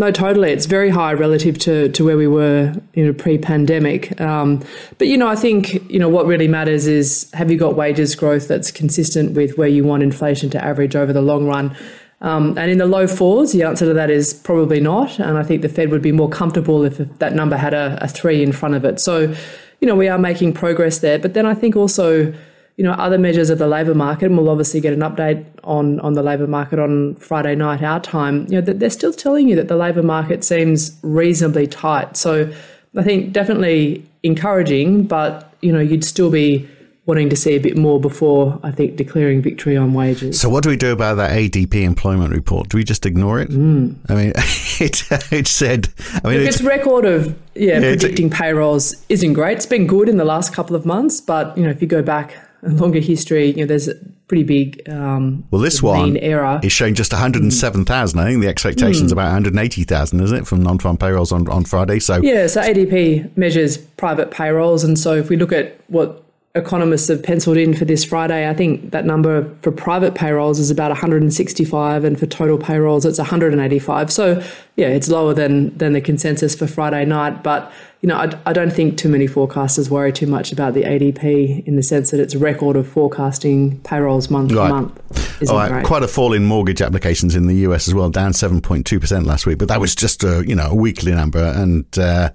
No, 0.00 0.10
totally. 0.10 0.50
It's 0.50 0.64
very 0.64 0.88
high 0.88 1.12
relative 1.12 1.58
to, 1.58 1.90
to 1.90 2.04
where 2.06 2.16
we 2.16 2.26
were, 2.26 2.72
you 2.94 3.04
know, 3.04 3.12
pre-pandemic. 3.12 4.18
Um, 4.18 4.64
but 4.96 5.08
you 5.08 5.18
know, 5.18 5.28
I 5.28 5.36
think 5.36 5.74
you 5.90 5.98
know 5.98 6.08
what 6.08 6.24
really 6.24 6.48
matters 6.48 6.86
is 6.86 7.30
have 7.34 7.50
you 7.50 7.58
got 7.58 7.76
wages 7.76 8.14
growth 8.14 8.48
that's 8.48 8.70
consistent 8.70 9.34
with 9.34 9.58
where 9.58 9.68
you 9.68 9.84
want 9.84 10.02
inflation 10.02 10.48
to 10.50 10.64
average 10.64 10.96
over 10.96 11.12
the 11.12 11.20
long 11.20 11.46
run. 11.46 11.76
Um, 12.22 12.56
and 12.56 12.70
in 12.70 12.78
the 12.78 12.86
low 12.86 13.06
fours, 13.06 13.52
the 13.52 13.62
answer 13.62 13.84
to 13.84 13.92
that 13.92 14.08
is 14.08 14.32
probably 14.32 14.80
not. 14.80 15.18
And 15.18 15.36
I 15.36 15.42
think 15.42 15.60
the 15.60 15.68
Fed 15.68 15.90
would 15.90 16.00
be 16.00 16.12
more 16.12 16.30
comfortable 16.30 16.82
if 16.82 16.96
that 17.18 17.34
number 17.34 17.58
had 17.58 17.74
a, 17.74 17.98
a 18.00 18.08
three 18.08 18.42
in 18.42 18.52
front 18.52 18.76
of 18.76 18.86
it. 18.86 19.00
So, 19.00 19.34
you 19.82 19.86
know, 19.86 19.96
we 19.96 20.08
are 20.08 20.16
making 20.16 20.54
progress 20.54 21.00
there. 21.00 21.18
But 21.18 21.34
then 21.34 21.44
I 21.44 21.52
think 21.52 21.76
also 21.76 22.32
you 22.80 22.86
know, 22.86 22.92
other 22.92 23.18
measures 23.18 23.50
of 23.50 23.58
the 23.58 23.66
labour 23.66 23.94
market, 23.94 24.24
and 24.24 24.38
we'll 24.38 24.48
obviously 24.48 24.80
get 24.80 24.94
an 24.94 25.00
update 25.00 25.44
on, 25.64 26.00
on 26.00 26.14
the 26.14 26.22
labour 26.22 26.46
market 26.46 26.78
on 26.78 27.14
Friday 27.16 27.54
night, 27.54 27.82
our 27.82 28.00
time, 28.00 28.46
you 28.46 28.52
know, 28.52 28.62
that 28.62 28.80
they're 28.80 28.88
still 28.88 29.12
telling 29.12 29.50
you 29.50 29.54
that 29.54 29.68
the 29.68 29.76
labour 29.76 30.02
market 30.02 30.42
seems 30.42 30.98
reasonably 31.02 31.66
tight. 31.66 32.16
So 32.16 32.50
I 32.96 33.02
think 33.02 33.34
definitely 33.34 34.02
encouraging, 34.22 35.02
but, 35.02 35.52
you 35.60 35.72
know, 35.72 35.78
you'd 35.78 36.04
still 36.06 36.30
be 36.30 36.66
wanting 37.04 37.28
to 37.28 37.36
see 37.36 37.54
a 37.54 37.58
bit 37.58 37.76
more 37.76 38.00
before, 38.00 38.58
I 38.62 38.70
think, 38.70 38.96
declaring 38.96 39.42
victory 39.42 39.76
on 39.76 39.92
wages. 39.92 40.40
So, 40.40 40.48
what 40.48 40.64
do 40.64 40.70
we 40.70 40.78
do 40.78 40.90
about 40.90 41.16
that 41.16 41.32
ADP 41.32 41.82
employment 41.82 42.32
report? 42.32 42.70
Do 42.70 42.78
we 42.78 42.84
just 42.84 43.04
ignore 43.04 43.40
it? 43.40 43.50
Mm. 43.50 43.96
I 44.08 44.14
mean, 44.14 44.32
it, 44.80 45.02
it 45.30 45.46
said. 45.46 45.90
I 46.24 46.28
mean, 46.28 46.38
Look, 46.38 46.48
its, 46.48 46.56
its 46.56 46.62
record 46.62 47.04
of 47.04 47.38
yeah, 47.54 47.74
yeah 47.74 47.80
predicting 47.80 48.30
payrolls 48.30 49.04
isn't 49.10 49.34
great. 49.34 49.58
It's 49.58 49.66
been 49.66 49.86
good 49.86 50.08
in 50.08 50.16
the 50.16 50.24
last 50.24 50.54
couple 50.54 50.74
of 50.74 50.86
months, 50.86 51.20
but 51.20 51.54
you 51.58 51.64
know, 51.64 51.68
if 51.68 51.82
you 51.82 51.86
go 51.86 52.00
back 52.00 52.38
longer 52.80 53.00
history, 53.00 53.50
you 53.50 53.56
know, 53.56 53.66
there's 53.66 53.88
a 53.88 53.94
pretty 54.28 54.44
big 54.44 54.88
um, 54.88 55.44
well, 55.50 55.60
this 55.60 55.82
one 55.82 56.16
error. 56.18 56.60
is 56.62 56.72
showing 56.72 56.94
just 56.94 57.12
107,000. 57.12 58.18
I 58.18 58.24
think 58.26 58.42
the 58.42 58.48
expectation 58.48 59.06
is 59.06 59.12
mm. 59.12 59.14
about 59.14 59.24
180,000, 59.32 60.20
isn't 60.20 60.38
it, 60.38 60.46
from 60.46 60.62
non-farm 60.62 60.96
payrolls 60.98 61.32
on, 61.32 61.48
on 61.48 61.64
Friday? 61.64 61.98
So 61.98 62.20
yeah, 62.22 62.46
so 62.46 62.60
ADP 62.60 63.36
measures 63.36 63.78
private 63.78 64.30
payrolls, 64.30 64.84
and 64.84 64.98
so 64.98 65.14
if 65.14 65.28
we 65.28 65.36
look 65.36 65.52
at 65.52 65.80
what 65.88 66.22
economists 66.54 67.08
have 67.08 67.22
penciled 67.22 67.56
in 67.56 67.74
for 67.74 67.84
this 67.84 68.04
Friday, 68.04 68.48
I 68.48 68.54
think 68.54 68.90
that 68.90 69.04
number 69.04 69.52
for 69.62 69.70
private 69.70 70.14
payrolls 70.14 70.58
is 70.58 70.70
about 70.70 70.90
165, 70.90 72.04
and 72.04 72.18
for 72.18 72.26
total 72.26 72.58
payrolls, 72.58 73.04
it's 73.04 73.18
185. 73.18 74.12
So, 74.12 74.42
yeah, 74.80 74.88
it's 74.88 75.10
lower 75.10 75.34
than 75.34 75.76
than 75.76 75.92
the 75.92 76.00
consensus 76.00 76.54
for 76.54 76.66
Friday 76.66 77.04
night. 77.04 77.42
But 77.42 77.70
you 78.00 78.06
know, 78.06 78.16
I, 78.16 78.30
I 78.46 78.52
don't 78.54 78.72
think 78.72 78.96
too 78.96 79.10
many 79.10 79.28
forecasters 79.28 79.90
worry 79.90 80.10
too 80.10 80.26
much 80.26 80.52
about 80.52 80.72
the 80.72 80.84
ADP 80.84 81.66
in 81.66 81.76
the 81.76 81.82
sense 81.82 82.10
that 82.12 82.20
it's 82.20 82.32
a 82.32 82.38
record 82.38 82.76
of 82.76 82.88
forecasting 82.88 83.78
payrolls 83.80 84.30
month 84.30 84.52
right. 84.52 84.68
to 84.68 84.74
month. 84.74 85.42
isn't 85.42 85.54
right. 85.54 85.84
Quite 85.84 86.02
a 86.02 86.08
fall 86.08 86.32
in 86.32 86.46
mortgage 86.46 86.80
applications 86.80 87.36
in 87.36 87.46
the 87.46 87.56
US 87.56 87.88
as 87.88 87.94
well, 87.94 88.08
down 88.08 88.32
7.2% 88.32 89.26
last 89.26 89.44
week. 89.44 89.58
But 89.58 89.68
that 89.68 89.82
was 89.82 89.94
just 89.94 90.24
a, 90.24 90.42
you 90.46 90.54
know, 90.54 90.70
a 90.70 90.74
weekly 90.74 91.12
number. 91.12 91.44
And, 91.44 91.86
uh, 91.98 92.30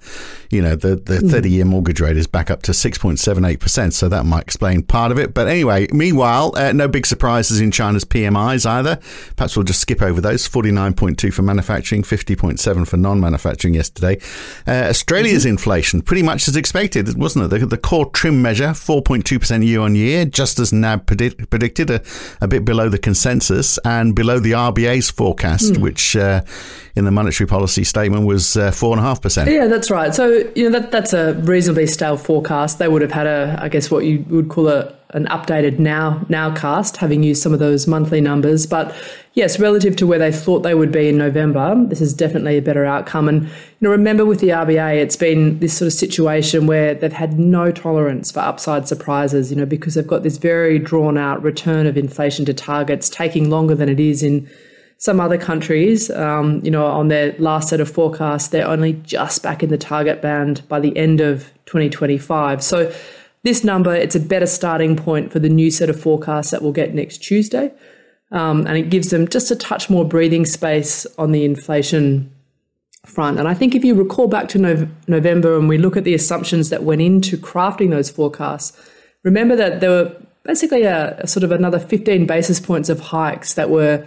you 0.50 0.62
know, 0.62 0.76
the, 0.76 0.94
the 0.94 1.18
30 1.18 1.50
year 1.50 1.64
mortgage 1.64 2.00
rate 2.00 2.16
is 2.16 2.28
back 2.28 2.48
up 2.48 2.62
to 2.62 2.72
6.78%. 2.72 3.92
So 3.92 4.08
that 4.08 4.24
might 4.24 4.42
explain 4.42 4.82
part 4.84 5.10
of 5.10 5.18
it. 5.18 5.34
But 5.34 5.48
anyway, 5.48 5.88
meanwhile, 5.90 6.52
uh, 6.56 6.70
no 6.70 6.86
big 6.86 7.06
surprises 7.06 7.60
in 7.60 7.72
China's 7.72 8.04
PMIs 8.04 8.66
either. 8.66 9.00
Perhaps 9.34 9.56
we'll 9.56 9.64
just 9.64 9.80
skip 9.80 10.00
over 10.00 10.20
those 10.20 10.48
49.2 10.48 11.34
for 11.34 11.42
manufacturing, 11.42 12.04
50.7 12.36 12.86
for 12.86 12.96
non 12.96 13.20
manufacturing 13.20 13.74
yesterday. 13.74 14.18
Uh, 14.66 14.88
Australia's 14.88 15.42
mm-hmm. 15.42 15.50
inflation, 15.50 16.02
pretty 16.02 16.22
much 16.22 16.48
as 16.48 16.56
expected, 16.56 17.16
wasn't 17.18 17.44
it? 17.44 17.60
The, 17.60 17.66
the 17.66 17.78
core 17.78 18.10
trim 18.10 18.42
measure, 18.42 18.68
4.2% 18.68 19.64
year 19.66 19.80
on 19.80 19.94
year, 19.94 20.24
just 20.24 20.58
as 20.58 20.72
NAB 20.72 21.06
predict, 21.06 21.50
predicted, 21.50 21.90
a, 21.90 22.02
a, 22.40 22.48
bit 22.48 22.64
below 22.64 22.88
the 22.88 22.98
consensus 22.98 23.78
and 23.84 24.14
below 24.14 24.38
the 24.38 24.52
RBA's 24.52 25.10
forecast, 25.10 25.74
mm. 25.74 25.78
which 25.78 26.16
uh, 26.16 26.42
in 26.94 27.04
the 27.04 27.10
monetary 27.10 27.46
policy 27.46 27.84
statement 27.84 28.26
was 28.26 28.56
uh, 28.56 28.70
four 28.70 28.92
and 28.92 29.00
a 29.00 29.02
half 29.02 29.20
percent. 29.20 29.50
Yeah, 29.50 29.66
that's 29.66 29.90
right. 29.90 30.14
So 30.14 30.50
you 30.54 30.68
know 30.68 30.80
that 30.80 30.90
that's 30.90 31.12
a 31.12 31.34
reasonably 31.34 31.86
stale 31.86 32.16
forecast. 32.16 32.78
They 32.78 32.88
would 32.88 33.02
have 33.02 33.12
had 33.12 33.26
a, 33.26 33.58
I 33.60 33.68
guess, 33.68 33.90
what 33.90 34.04
you 34.04 34.24
would 34.28 34.48
call 34.48 34.68
a 34.68 34.96
an 35.10 35.26
updated 35.26 35.78
now 35.78 36.24
now 36.28 36.54
cast, 36.54 36.96
having 36.96 37.22
used 37.22 37.42
some 37.42 37.52
of 37.52 37.58
those 37.58 37.86
monthly 37.86 38.20
numbers. 38.20 38.66
But 38.66 38.94
yes, 39.36 39.60
relative 39.60 39.94
to 39.96 40.06
where 40.06 40.18
they 40.18 40.32
thought 40.32 40.60
they 40.60 40.74
would 40.74 40.90
be 40.90 41.08
in 41.08 41.18
November, 41.18 41.76
this 41.86 42.00
is 42.00 42.12
definitely 42.12 42.58
a 42.58 42.62
better 42.62 42.84
outcome. 42.84 43.28
And 43.28 43.42
you 43.44 43.50
know, 43.82 43.90
remember 43.90 44.26
with 44.26 44.40
the 44.40 44.48
RBA, 44.48 44.96
it's 44.96 45.14
been 45.14 45.60
this 45.60 45.76
sort 45.76 45.86
of 45.86 45.92
situation 45.92 46.66
where 46.66 46.94
they've 46.94 47.12
had 47.12 47.38
no 47.38 47.70
tolerance 47.70 48.32
for 48.32 48.40
upside 48.40 48.88
surprises. 48.88 49.50
You 49.50 49.56
know, 49.58 49.66
because 49.66 49.94
they've 49.94 50.06
got 50.06 50.24
this 50.24 50.38
very 50.38 50.80
drawn 50.80 51.16
out 51.16 51.40
return 51.42 51.86
of 51.86 51.96
inflation 51.96 52.44
to 52.46 52.54
targets, 52.54 53.08
taking 53.08 53.48
longer 53.48 53.76
than 53.76 53.88
it 53.88 54.00
is 54.00 54.24
in 54.24 54.50
some 54.98 55.20
other 55.20 55.36
countries, 55.36 56.10
um, 56.10 56.64
you 56.64 56.70
know, 56.70 56.86
on 56.86 57.08
their 57.08 57.34
last 57.38 57.68
set 57.68 57.80
of 57.80 57.90
forecasts, 57.90 58.48
they're 58.48 58.66
only 58.66 58.94
just 58.94 59.42
back 59.42 59.62
in 59.62 59.68
the 59.68 59.76
target 59.76 60.22
band 60.22 60.66
by 60.68 60.80
the 60.80 60.96
end 60.96 61.20
of 61.20 61.52
2025. 61.66 62.64
So 62.64 62.90
this 63.42 63.62
number, 63.62 63.94
it's 63.94 64.16
a 64.16 64.20
better 64.20 64.46
starting 64.46 64.96
point 64.96 65.30
for 65.32 65.38
the 65.38 65.50
new 65.50 65.70
set 65.70 65.90
of 65.90 66.00
forecasts 66.00 66.50
that 66.50 66.62
we'll 66.62 66.72
get 66.72 66.94
next 66.94 67.18
Tuesday. 67.18 67.70
Um, 68.32 68.66
and 68.66 68.76
it 68.76 68.90
gives 68.90 69.10
them 69.10 69.28
just 69.28 69.50
a 69.50 69.56
touch 69.56 69.88
more 69.88 70.04
breathing 70.04 70.44
space 70.44 71.06
on 71.16 71.32
the 71.32 71.44
inflation 71.44 72.32
front. 73.04 73.38
And 73.38 73.46
I 73.46 73.54
think 73.54 73.74
if 73.74 73.84
you 73.84 73.94
recall 73.94 74.26
back 74.26 74.48
to 74.48 74.58
no- 74.58 74.88
November 75.06 75.56
and 75.56 75.68
we 75.68 75.78
look 75.78 75.96
at 75.96 76.04
the 76.04 76.14
assumptions 76.14 76.70
that 76.70 76.82
went 76.82 77.00
into 77.00 77.36
crafting 77.36 77.90
those 77.90 78.10
forecasts, 78.10 78.76
remember 79.22 79.54
that 79.56 79.80
there 79.80 79.90
were 79.90 80.16
basically 80.42 80.82
a, 80.82 81.16
a 81.18 81.26
sort 81.26 81.44
of 81.44 81.52
another 81.52 81.78
15 81.78 82.26
basis 82.26 82.60
points 82.60 82.88
of 82.88 83.00
hikes 83.00 83.54
that 83.54 83.70
were 83.70 84.06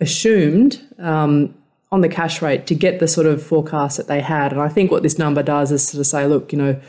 assumed 0.00 0.80
um, 0.98 1.54
on 1.90 2.00
the 2.00 2.08
cash 2.08 2.42
rate 2.42 2.66
to 2.66 2.74
get 2.74 2.98
the 2.98 3.08
sort 3.08 3.26
of 3.26 3.42
forecast 3.42 3.96
that 3.96 4.08
they 4.08 4.20
had. 4.20 4.52
And 4.52 4.60
I 4.60 4.68
think 4.68 4.90
what 4.90 5.02
this 5.02 5.18
number 5.18 5.42
does 5.42 5.72
is 5.72 5.86
sort 5.86 6.00
of 6.00 6.06
say, 6.06 6.26
look, 6.26 6.52
you 6.52 6.58
know, 6.58 6.80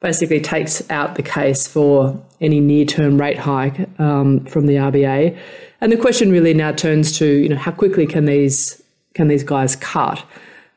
basically 0.00 0.40
takes 0.40 0.88
out 0.90 1.14
the 1.14 1.22
case 1.22 1.66
for 1.66 2.22
any 2.40 2.60
near-term 2.60 3.20
rate 3.20 3.38
hike 3.38 3.88
um, 3.98 4.44
from 4.44 4.66
the 4.66 4.74
RBA. 4.74 5.38
And 5.80 5.92
the 5.92 5.96
question 5.96 6.30
really 6.30 6.54
now 6.54 6.72
turns 6.72 7.16
to, 7.18 7.26
you 7.26 7.48
know, 7.48 7.56
how 7.56 7.72
quickly 7.72 8.06
can 8.06 8.26
these 8.26 8.82
can 9.14 9.28
these 9.28 9.44
guys 9.44 9.76
cut? 9.76 10.22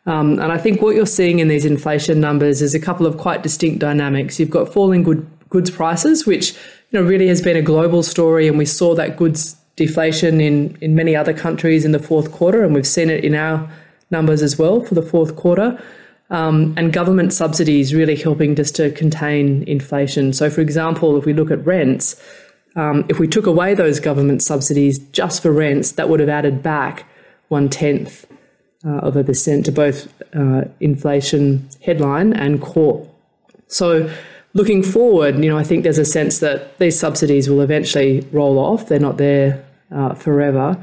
Um, 0.06 0.39
and 0.39 0.51
I 0.51 0.58
think 0.58 0.82
what 0.82 0.96
you're 0.96 1.06
seeing 1.06 1.39
in 1.39 1.50
these 1.50 1.65
inflation 1.65 2.20
numbers 2.20 2.62
is 2.62 2.74
a 2.74 2.79
couple 2.79 3.06
of 3.06 3.18
quite 3.18 3.44
distinct 3.44 3.79
dynamics. 3.79 4.39
You've 4.39 4.50
got 4.50 4.72
falling 4.72 5.03
good, 5.03 5.27
goods 5.50 5.70
prices, 5.70 6.25
which 6.25 6.53
you 6.53 7.00
know 7.00 7.03
really 7.03 7.27
has 7.27 7.41
been 7.41 7.58
a 7.58 7.62
global 7.62 8.01
story, 8.01 8.48
and 8.48 8.58
we 8.58 8.65
saw 8.65 8.96
that 8.96 9.18
goods 9.18 9.56
deflation 9.75 10.41
in, 10.41 10.77
in 10.82 10.96
many 10.96 11.15
other 11.15 11.34
countries 11.34 11.86
in 11.86 11.91
the 11.91 12.00
fourth 12.00 12.32
quarter, 12.32 12.63
and 12.63 12.74
we've 12.74 12.88
seen 12.88 13.10
it 13.10 13.24
in 13.24 13.36
our 13.36 13.70
numbers 14.10 14.41
as 14.41 14.58
well 14.58 14.82
for 14.82 14.96
the 14.96 15.01
fourth 15.01 15.36
quarter. 15.36 15.82
Um, 16.32 16.75
and 16.77 16.94
government 16.94 17.34
subsidies 17.34 17.94
really 17.94 18.15
helping 18.15 18.56
just 18.56 18.75
to 18.75 18.91
contain 18.91 19.63
inflation. 19.63 20.32
So, 20.32 20.50
for 20.50 20.62
example, 20.62 21.18
if 21.18 21.25
we 21.25 21.34
look 21.34 21.50
at 21.50 21.65
rents, 21.65 22.22
um, 22.75 23.05
if 23.09 23.19
we 23.19 23.27
took 23.27 23.45
away 23.45 23.73
those 23.73 23.99
government 23.99 24.43
subsidies 24.43 24.99
just 24.99 25.41
for 25.41 25.51
rents, 25.51 25.91
that 25.93 26.09
would 26.09 26.19
have 26.19 26.29
added 26.29 26.61
back 26.61 27.05
one 27.47 27.69
tenth 27.69 28.25
uh, 28.85 28.97
of 28.99 29.15
a 29.15 29.23
percent 29.23 29.65
to 29.65 29.71
both 29.71 30.13
uh, 30.33 30.63
inflation 30.79 31.67
headline 31.83 32.33
and 32.33 32.61
core. 32.61 33.09
So, 33.67 34.11
looking 34.53 34.83
forward, 34.83 35.43
you 35.43 35.49
know, 35.49 35.57
I 35.57 35.63
think 35.63 35.83
there's 35.83 35.97
a 35.97 36.05
sense 36.05 36.39
that 36.39 36.77
these 36.79 36.97
subsidies 36.97 37.49
will 37.49 37.61
eventually 37.61 38.27
roll 38.31 38.57
off. 38.57 38.88
They're 38.88 38.99
not 38.99 39.17
there 39.17 39.65
uh, 39.91 40.13
forever. 40.13 40.77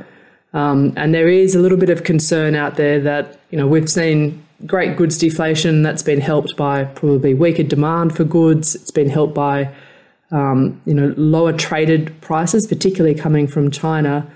Um, 0.53 0.93
and 0.97 1.15
there 1.15 1.29
is 1.29 1.55
a 1.55 1.61
little 1.61 1.79
bit 1.79 1.91
of 1.91 2.05
concern 2.05 2.55
out 2.55 2.77
there 2.77 3.01
that, 3.01 3.39
you 3.51 3.59
know, 3.59 3.67
we've 3.67 3.91
seen 3.91 4.43
great 4.65 4.97
goods 4.97 5.19
deflation 5.19 5.83
that's 5.83 6.03
been 6.03 6.21
helped 6.21 6.57
by 6.57 6.85
probably 6.85 7.35
weaker 7.35 7.63
demand 7.63 8.17
for 8.17 8.25
goods. 8.25 8.75
It's 8.75 8.91
been 8.91 9.11
helped 9.11 9.35
by, 9.35 9.71
um, 10.31 10.81
you 10.85 10.95
know, 10.95 11.15
lower 11.17 11.53
traded 11.53 12.21
prices, 12.21 12.67
particularly 12.67 13.15
coming 13.15 13.47
from 13.47 13.71
China, 13.71 14.27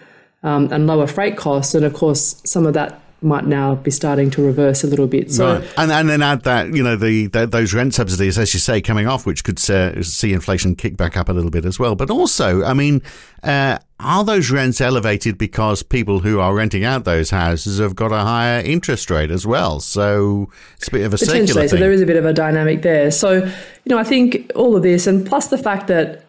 um, 0.43 0.73
and 0.73 0.87
lower 0.87 1.07
freight 1.07 1.37
costs. 1.37 1.75
And 1.75 1.85
of 1.85 1.95
course, 1.95 2.41
some 2.45 2.67
of 2.67 2.75
that 2.75 3.01
might 3.23 3.47
now 3.47 3.75
be 3.75 3.91
starting 3.91 4.31
to 4.31 4.45
reverse 4.45 4.83
a 4.83 4.87
little 4.87 5.07
bit. 5.07 5.31
So, 5.31 5.59
right. 5.59 5.75
and 5.77 5.93
and 5.93 6.09
then 6.09 6.23
add 6.23 6.43
that 6.43 6.75
you 6.75 6.83
know 6.83 6.97
the, 6.97 7.27
the, 7.27 7.47
those 7.47 7.75
rent 7.75 7.95
subsidies, 7.95 8.39
as 8.39 8.55
you 8.55 8.61
say, 8.61 8.81
coming 8.81 9.07
off, 9.07 9.27
which 9.27 9.45
could 9.45 9.59
see 9.59 10.33
inflation 10.33 10.75
kick 10.75 10.97
back 10.97 11.17
up 11.17 11.29
a 11.29 11.33
little 11.33 11.50
bit 11.50 11.65
as 11.65 11.79
well. 11.79 11.95
But 11.95 12.11
also, 12.11 12.65
I 12.65 12.75
mean, 12.75 13.03
uh, 13.43 13.79
are 13.99 14.25
those 14.25 14.50
rents 14.50 14.81
elevated 14.81 15.37
because 15.37 15.83
people 15.83 16.21
who 16.21 16.41
are 16.41 16.55
renting 16.55 16.85
out 16.85 17.05
those 17.05 17.31
houses 17.31 17.79
have 17.79 17.95
got 17.95 18.12
a 18.12 18.21
higher 18.21 18.61
interest 18.61 19.11
rate 19.11 19.31
as 19.31 19.47
well? 19.47 19.81
So 19.81 20.50
it's 20.77 20.89
a 20.89 20.91
bit 20.93 21.05
of 21.05 21.15
a 21.15 21.19
circular 21.19 21.47
thing. 21.47 21.69
So 21.69 21.77
there 21.77 21.93
is 21.93 22.00
a 22.00 22.07
bit 22.07 22.17
of 22.17 22.25
a 22.25 22.33
dynamic 22.33 22.83
there. 22.83 23.11
So 23.11 23.33
you 23.35 23.53
know, 23.87 23.99
I 23.99 24.05
think 24.05 24.50
all 24.55 24.77
of 24.77 24.83
this, 24.83 25.07
and 25.07 25.27
plus 25.27 25.49
the 25.49 25.59
fact 25.59 25.89
that 25.89 26.25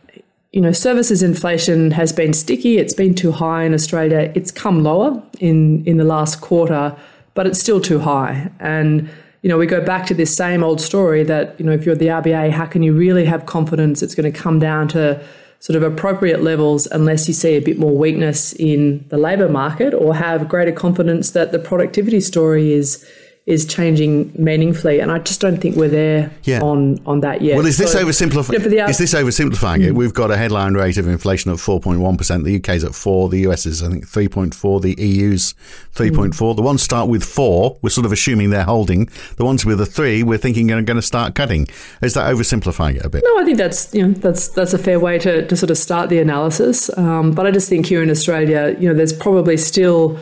you 0.51 0.59
know, 0.59 0.71
services 0.73 1.23
inflation 1.23 1.91
has 1.91 2.11
been 2.11 2.33
sticky. 2.33 2.77
It's 2.77 2.93
been 2.93 3.15
too 3.15 3.31
high 3.31 3.63
in 3.63 3.73
Australia. 3.73 4.31
It's 4.35 4.51
come 4.51 4.83
lower 4.83 5.21
in, 5.39 5.85
in 5.85 5.97
the 5.97 6.03
last 6.03 6.41
quarter, 6.41 6.95
but 7.35 7.47
it's 7.47 7.59
still 7.59 7.79
too 7.79 7.99
high. 7.99 8.51
And, 8.59 9.09
you 9.43 9.49
know, 9.49 9.57
we 9.57 9.65
go 9.65 9.83
back 9.83 10.05
to 10.07 10.13
this 10.13 10.35
same 10.35 10.61
old 10.61 10.81
story 10.81 11.23
that, 11.23 11.57
you 11.57 11.65
know, 11.65 11.71
if 11.71 11.85
you're 11.85 11.95
the 11.95 12.07
RBA, 12.07 12.51
how 12.51 12.65
can 12.65 12.83
you 12.83 12.93
really 12.93 13.23
have 13.23 13.45
confidence 13.45 14.03
it's 14.03 14.13
going 14.13 14.31
to 14.31 14.37
come 14.37 14.59
down 14.59 14.89
to 14.89 15.23
sort 15.59 15.77
of 15.77 15.83
appropriate 15.83 16.41
levels 16.41 16.85
unless 16.87 17.27
you 17.27 17.33
see 17.33 17.55
a 17.55 17.61
bit 17.61 17.77
more 17.79 17.95
weakness 17.95 18.51
in 18.53 19.05
the 19.07 19.17
labour 19.17 19.47
market 19.47 19.93
or 19.93 20.15
have 20.15 20.49
greater 20.49 20.71
confidence 20.71 21.31
that 21.31 21.51
the 21.51 21.59
productivity 21.59 22.19
story 22.19 22.73
is 22.73 23.07
is 23.47 23.65
changing 23.65 24.31
meaningfully, 24.37 24.99
and 24.99 25.11
I 25.11 25.17
just 25.17 25.41
don't 25.41 25.57
think 25.57 25.75
we're 25.75 25.89
there 25.89 26.31
yeah. 26.43 26.61
on 26.61 27.01
on 27.07 27.21
that 27.21 27.41
yet. 27.41 27.57
Well, 27.57 27.65
is 27.65 27.77
this 27.77 27.93
so, 27.93 28.05
oversimplifying? 28.05 28.89
Is 28.89 28.99
this 28.99 29.13
oversimplifying 29.15 29.83
it? 29.83 29.95
We've 29.95 30.13
got 30.13 30.29
a 30.29 30.37
headline 30.37 30.75
rate 30.75 30.97
of 30.97 31.07
inflation 31.07 31.49
of 31.49 31.59
four 31.59 31.79
point 31.79 32.01
one 32.01 32.17
percent. 32.17 32.43
The 32.43 32.57
UK's 32.57 32.83
at 32.83 32.93
four. 32.93 33.29
The 33.29 33.39
US 33.47 33.65
is 33.65 33.81
I 33.81 33.89
think 33.89 34.07
three 34.07 34.27
point 34.27 34.53
four. 34.53 34.79
The 34.79 34.93
EU's 34.95 35.55
three 35.91 36.11
point 36.11 36.35
four. 36.35 36.53
The 36.53 36.61
ones 36.61 36.83
start 36.83 37.09
with 37.09 37.23
four. 37.23 37.79
We're 37.81 37.89
sort 37.89 38.05
of 38.05 38.11
assuming 38.11 38.51
they're 38.51 38.63
holding. 38.63 39.09
The 39.37 39.45
ones 39.45 39.65
with 39.65 39.81
a 39.81 39.87
three, 39.87 40.21
we're 40.21 40.37
thinking 40.37 40.71
are 40.71 40.81
going 40.83 40.95
to 40.95 41.01
start 41.01 41.33
cutting. 41.33 41.67
Is 42.01 42.13
that 42.13 42.31
oversimplifying 42.31 42.97
it 42.97 43.05
a 43.05 43.09
bit? 43.09 43.23
No, 43.25 43.39
I 43.39 43.43
think 43.43 43.57
that's 43.57 43.93
you 43.93 44.07
know 44.07 44.13
that's 44.13 44.49
that's 44.49 44.73
a 44.73 44.77
fair 44.79 44.99
way 44.99 45.17
to 45.17 45.47
to 45.47 45.57
sort 45.57 45.71
of 45.71 45.79
start 45.79 46.09
the 46.09 46.19
analysis. 46.19 46.95
Um, 46.95 47.31
but 47.31 47.47
I 47.47 47.51
just 47.51 47.69
think 47.69 47.87
here 47.87 48.03
in 48.03 48.11
Australia, 48.11 48.75
you 48.79 48.87
know, 48.87 48.93
there's 48.93 49.13
probably 49.13 49.57
still 49.57 50.19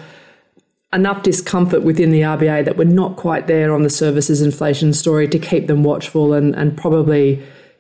enough 0.92 1.24
discomfort 1.24 1.84
within 1.84 2.12
the 2.12 2.22
RBA 2.22 2.66
that 2.66 2.78
we're 2.78 2.86
not 2.86 3.16
quite 3.16 3.48
there 3.48 3.74
on 3.74 3.84
the 3.84 3.90
services 3.90 4.42
inflation 4.42 4.94
story 4.94 5.28
to 5.28 5.38
keep 5.38 5.68
them 5.68 5.84
watchful 5.84 6.34
and, 6.34 6.56
and 6.56 6.76
probably, 6.78 7.36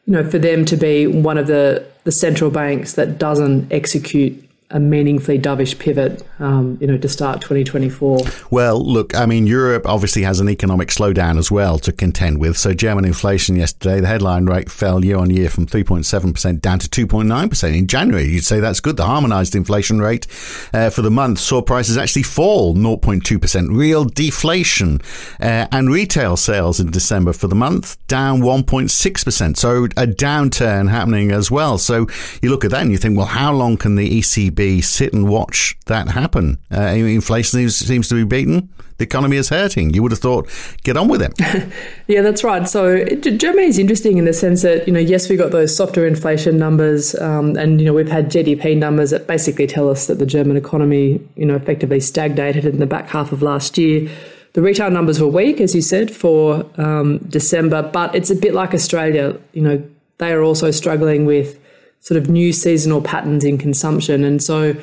you 0.05 0.13
know, 0.13 0.29
for 0.29 0.37
them 0.37 0.65
to 0.65 0.77
be 0.77 1.07
one 1.07 1.37
of 1.37 1.47
the, 1.47 1.85
the 2.03 2.11
central 2.11 2.51
banks 2.51 2.93
that 2.93 3.17
doesn't 3.17 3.71
execute 3.71 4.48
a 4.71 4.79
meaningfully 4.79 5.39
dovish 5.39 5.77
pivot, 5.79 6.23
um, 6.37 6.77
you 6.79 6.85
know, 6.85 6.97
to 6.97 7.09
start 7.09 7.41
2024? 7.41 8.19
Well, 8.51 8.79
look, 8.79 9.15
I 9.15 9.25
mean, 9.25 9.47
Europe 9.47 9.87
obviously 9.87 10.21
has 10.23 10.39
an 10.39 10.47
economic 10.47 10.89
slowdown 10.89 11.39
as 11.39 11.49
well 11.49 11.79
to 11.79 11.91
contend 11.91 12.39
with. 12.39 12.55
So 12.55 12.73
German 12.73 13.03
inflation 13.03 13.55
yesterday, 13.55 13.99
the 13.99 14.07
headline 14.07 14.45
rate 14.45 14.69
fell 14.69 15.03
year 15.03 15.17
on 15.17 15.31
year 15.31 15.49
from 15.49 15.65
3.7% 15.65 16.61
down 16.61 16.77
to 16.79 17.07
2.9% 17.07 17.77
in 17.77 17.87
January. 17.87 18.25
You'd 18.25 18.45
say 18.45 18.59
that's 18.59 18.79
good. 18.79 18.97
The 18.97 19.05
harmonized 19.05 19.55
inflation 19.55 20.01
rate 20.01 20.27
uh, 20.71 20.91
for 20.91 21.01
the 21.01 21.11
month 21.11 21.39
saw 21.39 21.63
prices 21.63 21.97
actually 21.97 22.23
fall 22.23 22.75
0.2%, 22.75 23.75
real 23.75 24.05
deflation. 24.05 25.01
Uh, 25.39 25.65
and 25.71 25.89
retail 25.89 26.37
sales 26.37 26.79
in 26.79 26.91
December 26.91 27.33
for 27.33 27.47
the 27.47 27.55
month 27.55 27.97
down 28.07 28.41
1.6%. 28.41 29.57
So 29.57 29.85
a 29.85 30.05
downturn 30.05 30.89
happening 30.89 31.31
as 31.31 31.49
well. 31.49 31.79
So 31.79 32.07
you 32.43 32.51
look 32.51 32.63
at 32.63 32.71
that 32.71 32.83
and 32.83 32.91
you 32.91 32.99
think, 32.99 33.17
well, 33.17 33.25
how 33.25 33.51
long 33.51 33.75
can 33.75 33.95
the 33.95 34.19
ECB 34.19 34.58
ECB 34.59 34.83
sit 34.83 35.13
and 35.13 35.27
watch 35.27 35.77
that 35.85 36.09
happen? 36.09 36.57
Uh, 36.71 36.81
inflation 36.81 37.59
seems, 37.59 37.75
seems 37.75 38.07
to 38.09 38.15
be 38.15 38.23
beaten. 38.23 38.69
The 38.97 39.05
economy 39.05 39.37
is 39.37 39.49
hurting. 39.49 39.93
You 39.93 40.03
would 40.03 40.11
have 40.11 40.19
thought, 40.19 40.49
get 40.83 40.97
on 40.97 41.07
with 41.07 41.21
it. 41.21 41.33
yeah, 42.07 42.21
that's 42.21 42.43
right. 42.43 42.67
So 42.67 43.05
Germany 43.05 43.67
is 43.67 43.79
interesting 43.79 44.17
in 44.17 44.25
the 44.25 44.33
sense 44.33 44.61
that 44.63 44.87
you 44.87 44.93
know, 44.93 44.99
yes, 44.99 45.29
we 45.29 45.37
got 45.37 45.51
those 45.51 45.75
softer 45.75 46.05
inflation 46.05 46.57
numbers, 46.57 47.15
um, 47.15 47.55
and 47.55 47.79
you 47.79 47.85
know, 47.85 47.93
we've 47.93 48.09
had 48.09 48.29
GDP 48.29 48.77
numbers 48.77 49.11
that 49.11 49.25
basically 49.25 49.67
tell 49.67 49.89
us 49.89 50.07
that 50.07 50.19
the 50.19 50.25
German 50.25 50.57
economy, 50.57 51.21
you 51.37 51.45
know, 51.45 51.55
effectively 51.55 52.01
stagnated 52.01 52.65
in 52.65 52.79
the 52.79 52.85
back 52.85 53.07
half 53.07 53.31
of 53.31 53.41
last 53.41 53.77
year. 53.77 54.09
The 54.53 54.61
retail 54.61 54.89
numbers 54.91 55.21
were 55.21 55.27
weak, 55.27 55.61
as 55.61 55.73
you 55.75 55.81
said, 55.81 56.11
for 56.11 56.65
um, 56.77 57.19
December, 57.19 57.83
but 57.83 58.13
it's 58.15 58.31
a 58.31 58.35
bit 58.35 58.53
like 58.53 58.73
Australia. 58.73 59.39
You 59.53 59.61
know, 59.61 59.89
they 60.17 60.33
are 60.33 60.41
also 60.41 60.71
struggling 60.71 61.25
with 61.25 61.58
sort 62.01 62.17
of 62.17 62.29
new 62.29 62.53
seasonal 62.53 63.01
patterns 63.01 63.43
in 63.43 63.57
consumption. 63.57 64.23
And 64.23 64.41
so 64.41 64.75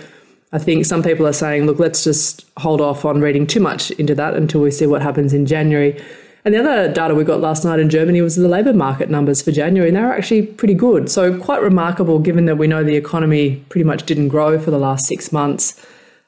I 0.53 0.59
think 0.59 0.87
some 0.87 1.03
people 1.03 1.27
are 1.27 1.33
saying, 1.33 1.67
look, 1.67 1.79
let's 1.79 2.05
just 2.05 2.47
hold 2.59 2.81
off 2.81 3.05
on 3.05 3.21
reading 3.21 3.47
too 3.47 3.61
much 3.61 3.91
into 3.93 4.15
that 4.15 4.35
until 4.35 4.61
we 4.61 4.71
see 4.71 4.87
what 4.87 5.03
happens 5.03 5.33
in 5.33 5.47
January. 5.47 6.01
And 6.45 6.55
the 6.55 6.61
other 6.61 6.93
data 6.93 7.13
we 7.13 7.25
got 7.25 7.41
last 7.41 7.65
night 7.65 7.81
in 7.81 7.91
Germany 7.91 8.23
was 8.23 8.37
the 8.37 8.47
labour 8.47 8.73
market 8.73 9.11
numbers 9.11 9.43
for 9.43 9.51
January, 9.51 9.89
and 9.89 9.97
they 9.97 10.01
were 10.01 10.13
actually 10.13 10.43
pretty 10.43 10.75
good. 10.75 11.11
So, 11.11 11.37
quite 11.41 11.61
remarkable 11.61 12.21
given 12.21 12.45
that 12.45 12.57
we 12.57 12.69
know 12.69 12.85
the 12.85 12.95
economy 12.95 13.57
pretty 13.69 13.83
much 13.83 14.07
didn't 14.07 14.29
grow 14.29 14.57
for 14.57 14.71
the 14.71 14.79
last 14.79 15.07
six 15.07 15.33
months. 15.33 15.85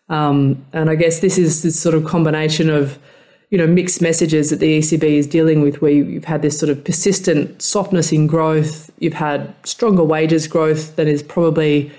Um, 0.09 0.65
and 0.73 0.91
I 0.91 0.97
guess 0.97 1.21
this 1.21 1.39
is 1.39 1.63
this 1.63 1.79
sort 1.79 1.95
of 1.95 2.05
combination 2.05 2.69
of 2.69 2.99
you 3.51 3.57
know, 3.57 3.67
mixed 3.67 4.03
messages 4.03 4.51
that 4.51 4.61
the 4.61 4.79
ECB 4.79 5.03
is 5.03 5.27
dealing 5.27 5.63
with, 5.63 5.81
where 5.81 5.91
you've 5.91 6.25
had 6.25 6.43
this 6.43 6.59
sort 6.59 6.71
of 6.71 6.85
persistent 6.85 7.63
softness 7.63 8.13
in 8.13 8.27
growth, 8.27 8.91
you've 8.99 9.15
had 9.15 9.55
stronger 9.65 10.05
wages 10.05 10.47
growth 10.47 10.97
than 10.97 11.09
is 11.09 11.23
probably 11.23 11.91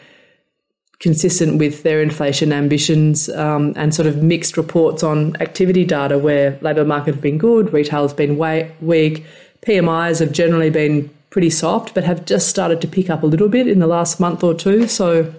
consistent 0.99 1.57
with 1.57 1.83
their 1.83 2.01
inflation 2.01 2.53
ambitions, 2.53 3.29
um, 3.29 3.73
and 3.75 3.95
sort 3.95 4.07
of 4.07 4.21
mixed 4.21 4.57
reports 4.57 5.01
on 5.01 5.35
activity 5.41 5.85
data, 5.85 6.19
where 6.19 6.59
labour 6.61 6.85
market 6.85 7.15
have 7.15 7.21
been 7.21 7.37
good, 7.37 7.73
retail 7.73 8.03
has 8.03 8.13
been 8.13 8.37
way, 8.37 8.71
weak, 8.81 9.25
PMIs 9.61 10.19
have 10.19 10.31
generally 10.31 10.69
been 10.69 11.09
pretty 11.29 11.49
soft, 11.49 11.93
but 11.95 12.03
have 12.03 12.25
just 12.25 12.47
started 12.47 12.81
to 12.81 12.87
pick 12.87 13.09
up 13.09 13.23
a 13.23 13.25
little 13.25 13.49
bit 13.49 13.67
in 13.67 13.79
the 13.79 13.87
last 13.87 14.19
month 14.19 14.43
or 14.43 14.53
two. 14.53 14.87
So, 14.87 15.33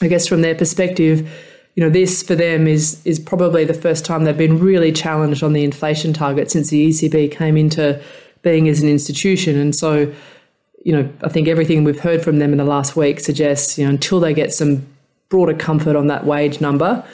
I 0.00 0.08
guess 0.08 0.26
from 0.26 0.42
their 0.42 0.54
perspective 0.54 1.28
you 1.76 1.84
know, 1.84 1.90
this 1.90 2.22
for 2.22 2.34
them 2.34 2.66
is 2.66 3.00
is 3.04 3.20
probably 3.20 3.64
the 3.64 3.74
first 3.74 4.04
time 4.04 4.24
they've 4.24 4.36
been 4.36 4.58
really 4.58 4.90
challenged 4.90 5.42
on 5.42 5.52
the 5.52 5.62
inflation 5.62 6.12
target 6.12 6.50
since 6.50 6.70
the 6.70 6.88
ECB 6.88 7.30
came 7.30 7.56
into 7.56 8.02
being 8.42 8.68
as 8.68 8.82
an 8.82 8.88
institution. 8.88 9.58
And 9.58 9.74
so, 9.74 10.12
you 10.84 10.92
know, 10.92 11.08
I 11.22 11.28
think 11.28 11.48
everything 11.48 11.84
we've 11.84 12.00
heard 12.00 12.22
from 12.22 12.38
them 12.38 12.52
in 12.52 12.58
the 12.58 12.64
last 12.64 12.96
week 12.96 13.20
suggests, 13.20 13.78
you 13.78 13.84
know, 13.84 13.90
until 13.90 14.20
they 14.20 14.32
get 14.32 14.54
some 14.54 14.86
broader 15.28 15.52
comfort 15.52 15.96
on 15.96 16.06
that 16.06 16.24
wage 16.24 16.60
number, 16.62 17.04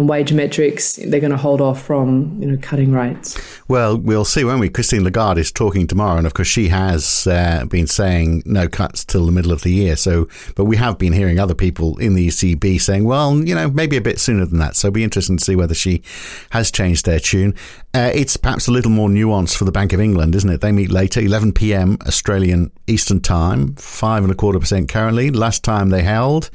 and 0.00 0.08
wage 0.08 0.32
metrics, 0.32 0.96
they're 0.96 1.20
going 1.20 1.30
to 1.30 1.36
hold 1.36 1.60
off 1.60 1.82
from 1.82 2.36
you 2.40 2.48
know 2.50 2.58
cutting 2.60 2.92
rates. 2.92 3.38
Well, 3.68 3.96
we'll 3.96 4.24
see, 4.24 4.42
won't 4.42 4.60
we? 4.60 4.68
Christine 4.68 5.04
Lagarde 5.04 5.40
is 5.40 5.52
talking 5.52 5.86
tomorrow, 5.86 6.18
and 6.18 6.26
of 6.26 6.34
course 6.34 6.48
she 6.48 6.68
has 6.68 7.26
uh, 7.26 7.66
been 7.66 7.86
saying 7.86 8.42
no 8.44 8.66
cuts 8.66 9.04
till 9.04 9.26
the 9.26 9.32
middle 9.32 9.52
of 9.52 9.62
the 9.62 9.70
year. 9.70 9.94
So, 9.96 10.28
but 10.56 10.64
we 10.64 10.76
have 10.76 10.98
been 10.98 11.12
hearing 11.12 11.38
other 11.38 11.54
people 11.54 11.96
in 11.98 12.14
the 12.14 12.28
ECB 12.28 12.80
saying, 12.80 13.04
well, 13.04 13.36
you 13.46 13.54
know, 13.54 13.70
maybe 13.70 13.96
a 13.96 14.00
bit 14.00 14.18
sooner 14.18 14.44
than 14.44 14.58
that. 14.58 14.74
So, 14.74 14.88
it'll 14.88 14.94
be 14.94 15.04
interesting 15.04 15.36
to 15.36 15.44
see 15.44 15.54
whether 15.54 15.74
she 15.74 16.02
has 16.50 16.70
changed 16.70 17.06
their 17.06 17.20
tune. 17.20 17.54
Uh, 17.92 18.10
it's 18.14 18.36
perhaps 18.36 18.68
a 18.68 18.70
little 18.70 18.90
more 18.90 19.08
nuanced 19.08 19.56
for 19.56 19.64
the 19.64 19.72
Bank 19.72 19.92
of 19.92 20.00
England, 20.00 20.34
isn't 20.36 20.48
it? 20.50 20.60
They 20.60 20.70
meet 20.70 20.92
later, 20.92 21.20
11 21.20 21.52
p.m. 21.52 21.98
Australian 22.06 22.70
Eastern 22.86 23.20
Time, 23.20 23.74
five 23.74 24.22
and 24.22 24.30
a 24.30 24.34
quarter 24.36 24.60
percent 24.60 24.88
currently. 24.88 25.30
Last 25.30 25.64
time 25.64 25.90
they 25.90 26.02
held, 26.02 26.50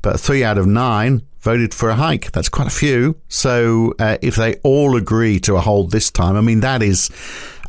but 0.00 0.18
three 0.18 0.42
out 0.42 0.56
of 0.56 0.66
nine 0.66 1.22
voted 1.40 1.74
for 1.74 1.90
a 1.90 1.94
hike. 1.94 2.32
That's 2.32 2.48
quite 2.48 2.68
a 2.68 2.70
few. 2.70 3.16
So 3.28 3.94
uh, 3.98 4.16
if 4.22 4.36
they 4.36 4.54
all 4.64 4.96
agree 4.96 5.38
to 5.40 5.56
a 5.56 5.60
hold 5.60 5.90
this 5.90 6.10
time, 6.10 6.36
I 6.36 6.40
mean, 6.40 6.60
that 6.60 6.82
is 6.82 7.10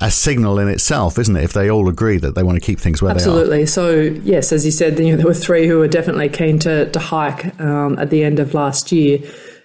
a 0.02 0.10
signal 0.10 0.58
in 0.60 0.70
itself, 0.70 1.20
isn't 1.20 1.36
it? 1.36 1.44
If 1.44 1.54
they 1.54 1.70
all 1.70 1.90
agree 1.90 2.18
that 2.20 2.36
they 2.36 2.44
want 2.44 2.56
to 2.56 2.66
keep 2.66 2.80
things 2.80 3.02
where 3.02 3.12
Absolutely. 3.12 3.50
they 3.50 3.58
are. 3.58 3.64
Absolutely. 3.64 4.16
So, 4.22 4.22
yes, 4.24 4.52
as 4.54 4.66
you 4.66 4.72
said, 4.72 4.98
you 4.98 5.12
know, 5.12 5.18
there 5.18 5.26
were 5.26 5.34
three 5.34 5.68
who 5.68 5.78
were 5.78 5.90
definitely 5.90 6.30
keen 6.30 6.58
to, 6.60 6.90
to 6.90 7.00
hike 7.00 7.60
um, 7.60 8.00
at 8.00 8.10
the 8.10 8.24
end 8.24 8.40
of 8.40 8.54
last 8.54 8.92
year. 8.94 9.20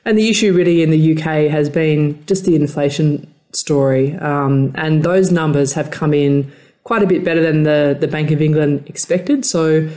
And 0.04 0.18
the 0.18 0.28
issue 0.28 0.52
really 0.52 0.82
in 0.82 0.90
the 0.90 1.16
UK 1.16 1.50
has 1.50 1.70
been 1.70 2.24
just 2.26 2.44
the 2.44 2.56
inflation 2.56 3.32
story. 3.56 4.14
Um, 4.16 4.72
and 4.74 5.02
those 5.02 5.30
numbers 5.30 5.72
have 5.74 5.90
come 5.90 6.14
in 6.14 6.52
quite 6.84 7.02
a 7.02 7.06
bit 7.06 7.24
better 7.24 7.42
than 7.42 7.62
the, 7.62 7.96
the 7.98 8.08
Bank 8.08 8.30
of 8.30 8.40
England 8.42 8.84
expected. 8.86 9.44
So, 9.44 9.88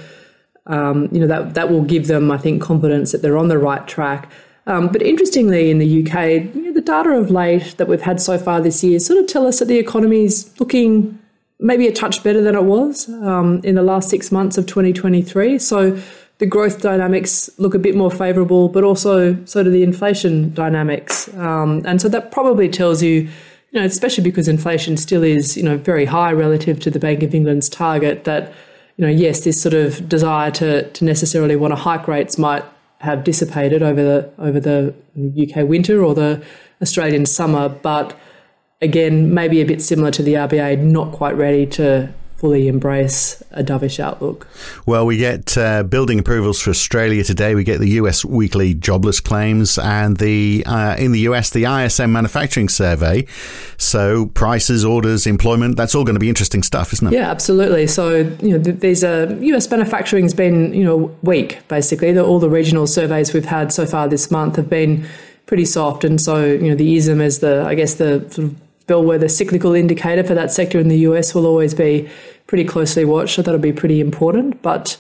um, 0.68 1.08
you 1.14 1.20
know 1.20 1.28
that 1.28 1.54
that 1.54 1.72
will 1.72 1.84
give 1.84 2.08
them, 2.08 2.30
I 2.30 2.38
think, 2.38 2.62
confidence 2.62 3.12
that 3.14 3.22
they're 3.22 3.38
on 3.38 3.48
the 3.48 3.58
right 3.58 3.88
track. 3.88 4.30
Um, 4.66 4.90
but 4.90 5.02
interestingly, 5.02 5.72
in 5.72 5.78
the 5.78 6.04
UK, 6.04 6.54
you 6.54 6.62
know, 6.62 6.74
the 6.74 6.82
data 6.82 7.12
of 7.12 7.32
late 7.32 7.76
that 7.78 7.88
we've 7.88 8.02
had 8.02 8.20
so 8.20 8.38
far 8.38 8.60
this 8.60 8.84
year 8.84 9.00
sort 9.00 9.20
of 9.20 9.28
tell 9.28 9.48
us 9.48 9.60
that 9.60 9.66
the 9.66 9.78
economy 9.78 10.26
is 10.26 10.54
looking 10.60 11.18
maybe 11.60 11.88
a 11.88 11.94
touch 11.94 12.22
better 12.24 12.42
than 12.42 12.56
it 12.56 12.64
was 12.64 13.10
um, 13.10 13.62
in 13.64 13.76
the 13.76 13.82
last 13.82 14.10
six 14.10 14.32
months 14.32 14.58
of 14.58 14.68
2023. 14.68 15.58
So 15.58 16.00
the 16.40 16.46
growth 16.46 16.82
dynamics 16.82 17.50
look 17.58 17.74
a 17.74 17.80
bit 17.80 17.96
more 17.96 18.12
favourable, 18.12 18.70
but 18.70 18.84
also 18.84 19.44
so 19.46 19.64
do 19.64 19.72
the 19.72 19.84
inflation 19.84 20.54
dynamics. 20.54 21.34
Um, 21.36 21.82
and 21.86 22.02
so 22.02 22.10
that 22.10 22.32
probably 22.32 22.70
tells 22.70 23.02
you, 23.02 23.30
you 23.72 23.80
know, 23.80 23.86
especially 23.86 24.24
because 24.24 24.48
inflation 24.48 24.98
still 24.98 25.24
is, 25.24 25.58
you 25.58 25.64
know, 25.64 25.78
very 25.78 26.06
high 26.06 26.32
relative 26.32 26.80
to 26.82 26.90
the 26.90 27.00
Bank 27.00 27.24
of 27.24 27.36
England's 27.36 27.70
target, 27.70 28.24
that 28.24 28.54
you 28.98 29.06
know, 29.06 29.12
yes, 29.12 29.44
this 29.44 29.62
sort 29.62 29.74
of 29.74 30.10
desire 30.10 30.52
to 30.52 30.90
to 30.90 31.06
necessarily 31.06 31.56
want 31.56 31.72
to 31.72 31.76
hike 31.76 32.08
rates 32.08 32.38
might 32.38 32.64
have 33.00 33.24
dissipated 33.24 33.84
over 33.84 34.02
the 34.04 34.32
over 34.40 34.60
the 34.60 34.94
UK 35.16 35.68
winter 35.68 36.04
or 36.04 36.16
the 36.16 36.44
Australian 36.82 37.26
summer, 37.26 37.70
but 37.70 38.18
again, 38.82 39.34
maybe 39.34 39.62
a 39.62 39.66
bit 39.66 39.82
similar 39.82 40.12
to 40.12 40.24
the 40.24 40.34
RBA, 40.34 40.80
not 40.80 41.12
quite 41.12 41.36
ready 41.36 41.66
to 41.66 42.14
fully 42.38 42.68
embrace 42.68 43.42
a 43.52 43.64
dovish 43.64 44.00
outlook. 44.00 44.48
Well, 44.86 45.06
we 45.06 45.18
get 45.18 45.58
uh, 45.58 45.84
building 45.84 46.20
approvals 46.20 46.62
for 46.62 46.70
Australia 46.70 47.24
today. 47.24 47.56
We 47.56 47.64
get 47.64 47.80
the 47.80 47.90
US 48.02 48.24
weekly 48.24 48.76
jobless 48.76 49.20
claims 49.20 49.78
and 49.80 50.18
the 50.18 50.64
uh, 50.66 50.96
in 50.98 51.12
the 51.12 51.22
US 51.22 51.50
the 51.50 51.66
ISM 51.66 52.12
manufacturing 52.12 52.70
survey. 52.70 53.26
So 53.78 54.28
prices, 54.28 54.86
orders, 54.86 55.26
employment. 55.26 55.78
That's 55.78 55.96
all 55.96 56.04
going 56.04 56.16
to 56.16 56.20
be 56.20 56.30
interesting 56.30 56.62
stuff, 56.62 56.94
isn't 56.94 57.08
it? 57.08 57.14
Yeah, 57.14 57.30
absolutely. 57.30 57.88
So 57.88 58.18
you 58.42 58.58
know, 58.58 58.60
there's 58.60 59.04
a 59.04 59.36
US 59.42 59.70
manufacturing 59.70 60.24
has 60.24 60.34
been 60.36 60.74
you 60.74 60.84
know 60.84 61.16
weak 61.24 61.60
basically. 61.68 62.12
The, 62.12 62.24
all 62.24 62.40
the 62.40 62.50
regional 62.50 62.86
surveys 62.86 63.34
we've 63.34 63.46
had 63.46 63.74
so 63.74 63.86
far 63.86 64.08
this 64.08 64.30
month 64.30 64.58
have 64.58 64.70
been 64.70 65.08
pretty 65.48 65.66
soft, 65.66 66.04
and 66.04 66.22
so 66.22 66.46
you 66.46 66.70
know 66.70 66.76
the 66.76 66.96
ISM 66.98 67.20
is 67.20 67.40
the 67.40 67.64
I 67.64 67.74
guess 67.74 67.96
the 67.96 68.20
sort 68.30 68.50
of 68.50 68.67
bellwether 68.88 69.28
cyclical 69.28 69.76
indicator 69.76 70.24
for 70.24 70.34
that 70.34 70.52
sector 70.52 70.80
in 70.80 70.88
the 70.88 71.00
US 71.00 71.36
will 71.36 71.46
always 71.46 71.74
be 71.74 72.10
pretty 72.48 72.64
closely 72.64 73.06
watched. 73.06 73.36
So 73.36 73.42
that'll 73.42 73.60
be 73.60 73.74
pretty 73.74 74.00
important. 74.00 74.62
But 74.62 74.98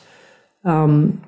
um, 0.63 1.23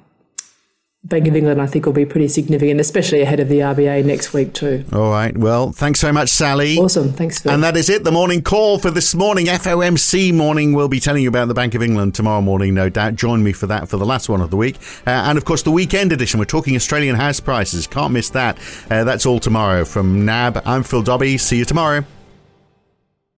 Bank 1.06 1.30
of 1.30 1.36
England, 1.36 1.62
I 1.62 1.65
think, 1.65 1.86
will 1.86 1.93
be 1.93 2.06
pretty 2.06 2.28
significant, 2.28 2.82
especially 2.82 3.22
ahead 3.22 3.39
of 3.39 3.48
the 3.48 3.60
RBA 3.60 4.04
next 4.04 4.34
week, 4.34 4.54
too. 4.54 4.84
All 4.91 5.10
right. 5.10 5.36
Well, 5.36 5.72
thanks 5.72 6.02
so 6.02 6.12
much, 6.12 6.28
Sally. 6.28 6.78
Awesome. 6.78 7.13
Thanks, 7.13 7.39
Phil. 7.39 7.54
And 7.54 7.63
that 7.63 7.78
is 7.78 7.89
it. 7.89 8.04
The 8.04 8.12
morning 8.12 8.41
call 8.41 8.80
for 8.80 8.91
this 8.91 9.15
morning. 9.15 9.45
FOMC 9.45 10.34
morning. 10.34 10.74
We'll 10.74 10.89
be 10.89 11.00
telling 11.00 11.24
you 11.24 11.30
about 11.30 11.48
the 11.48 11.54
Bank 11.54 11.74
of 11.74 11.82
England 11.82 12.15
tomorrow 12.15 12.41
morning, 12.41 12.74
no 12.74 12.89
doubt. 12.89 13.15
Join 13.15 13.43
me 13.43 13.54
for 13.54 13.65
that 13.67 13.88
for 13.88 13.95
the 13.95 14.06
last 14.06 14.28
one 14.28 14.41
of 14.41 14.52
the 14.52 14.58
week. 14.58 14.76
Uh, 15.08 15.12
and, 15.12 15.38
of 15.38 15.45
course, 15.45 15.63
the 15.63 15.72
weekend 15.72 16.12
edition. 16.12 16.38
We're 16.38 16.45
talking 16.45 16.76
Australian 16.76 17.15
house 17.15 17.39
prices. 17.39 17.88
Can't 17.88 18.12
miss 18.12 18.30
that. 18.32 18.60
Uh, 18.91 19.06
that's 19.06 19.26
all 19.26 19.39
tomorrow. 19.39 19.86
From 19.86 20.26
NAB, 20.26 20.62
I'm 20.65 20.84
Phil 20.84 21.02
Dobbie. 21.02 21.38
See 21.38 21.60
you 21.60 21.65
tomorrow. 21.65 22.04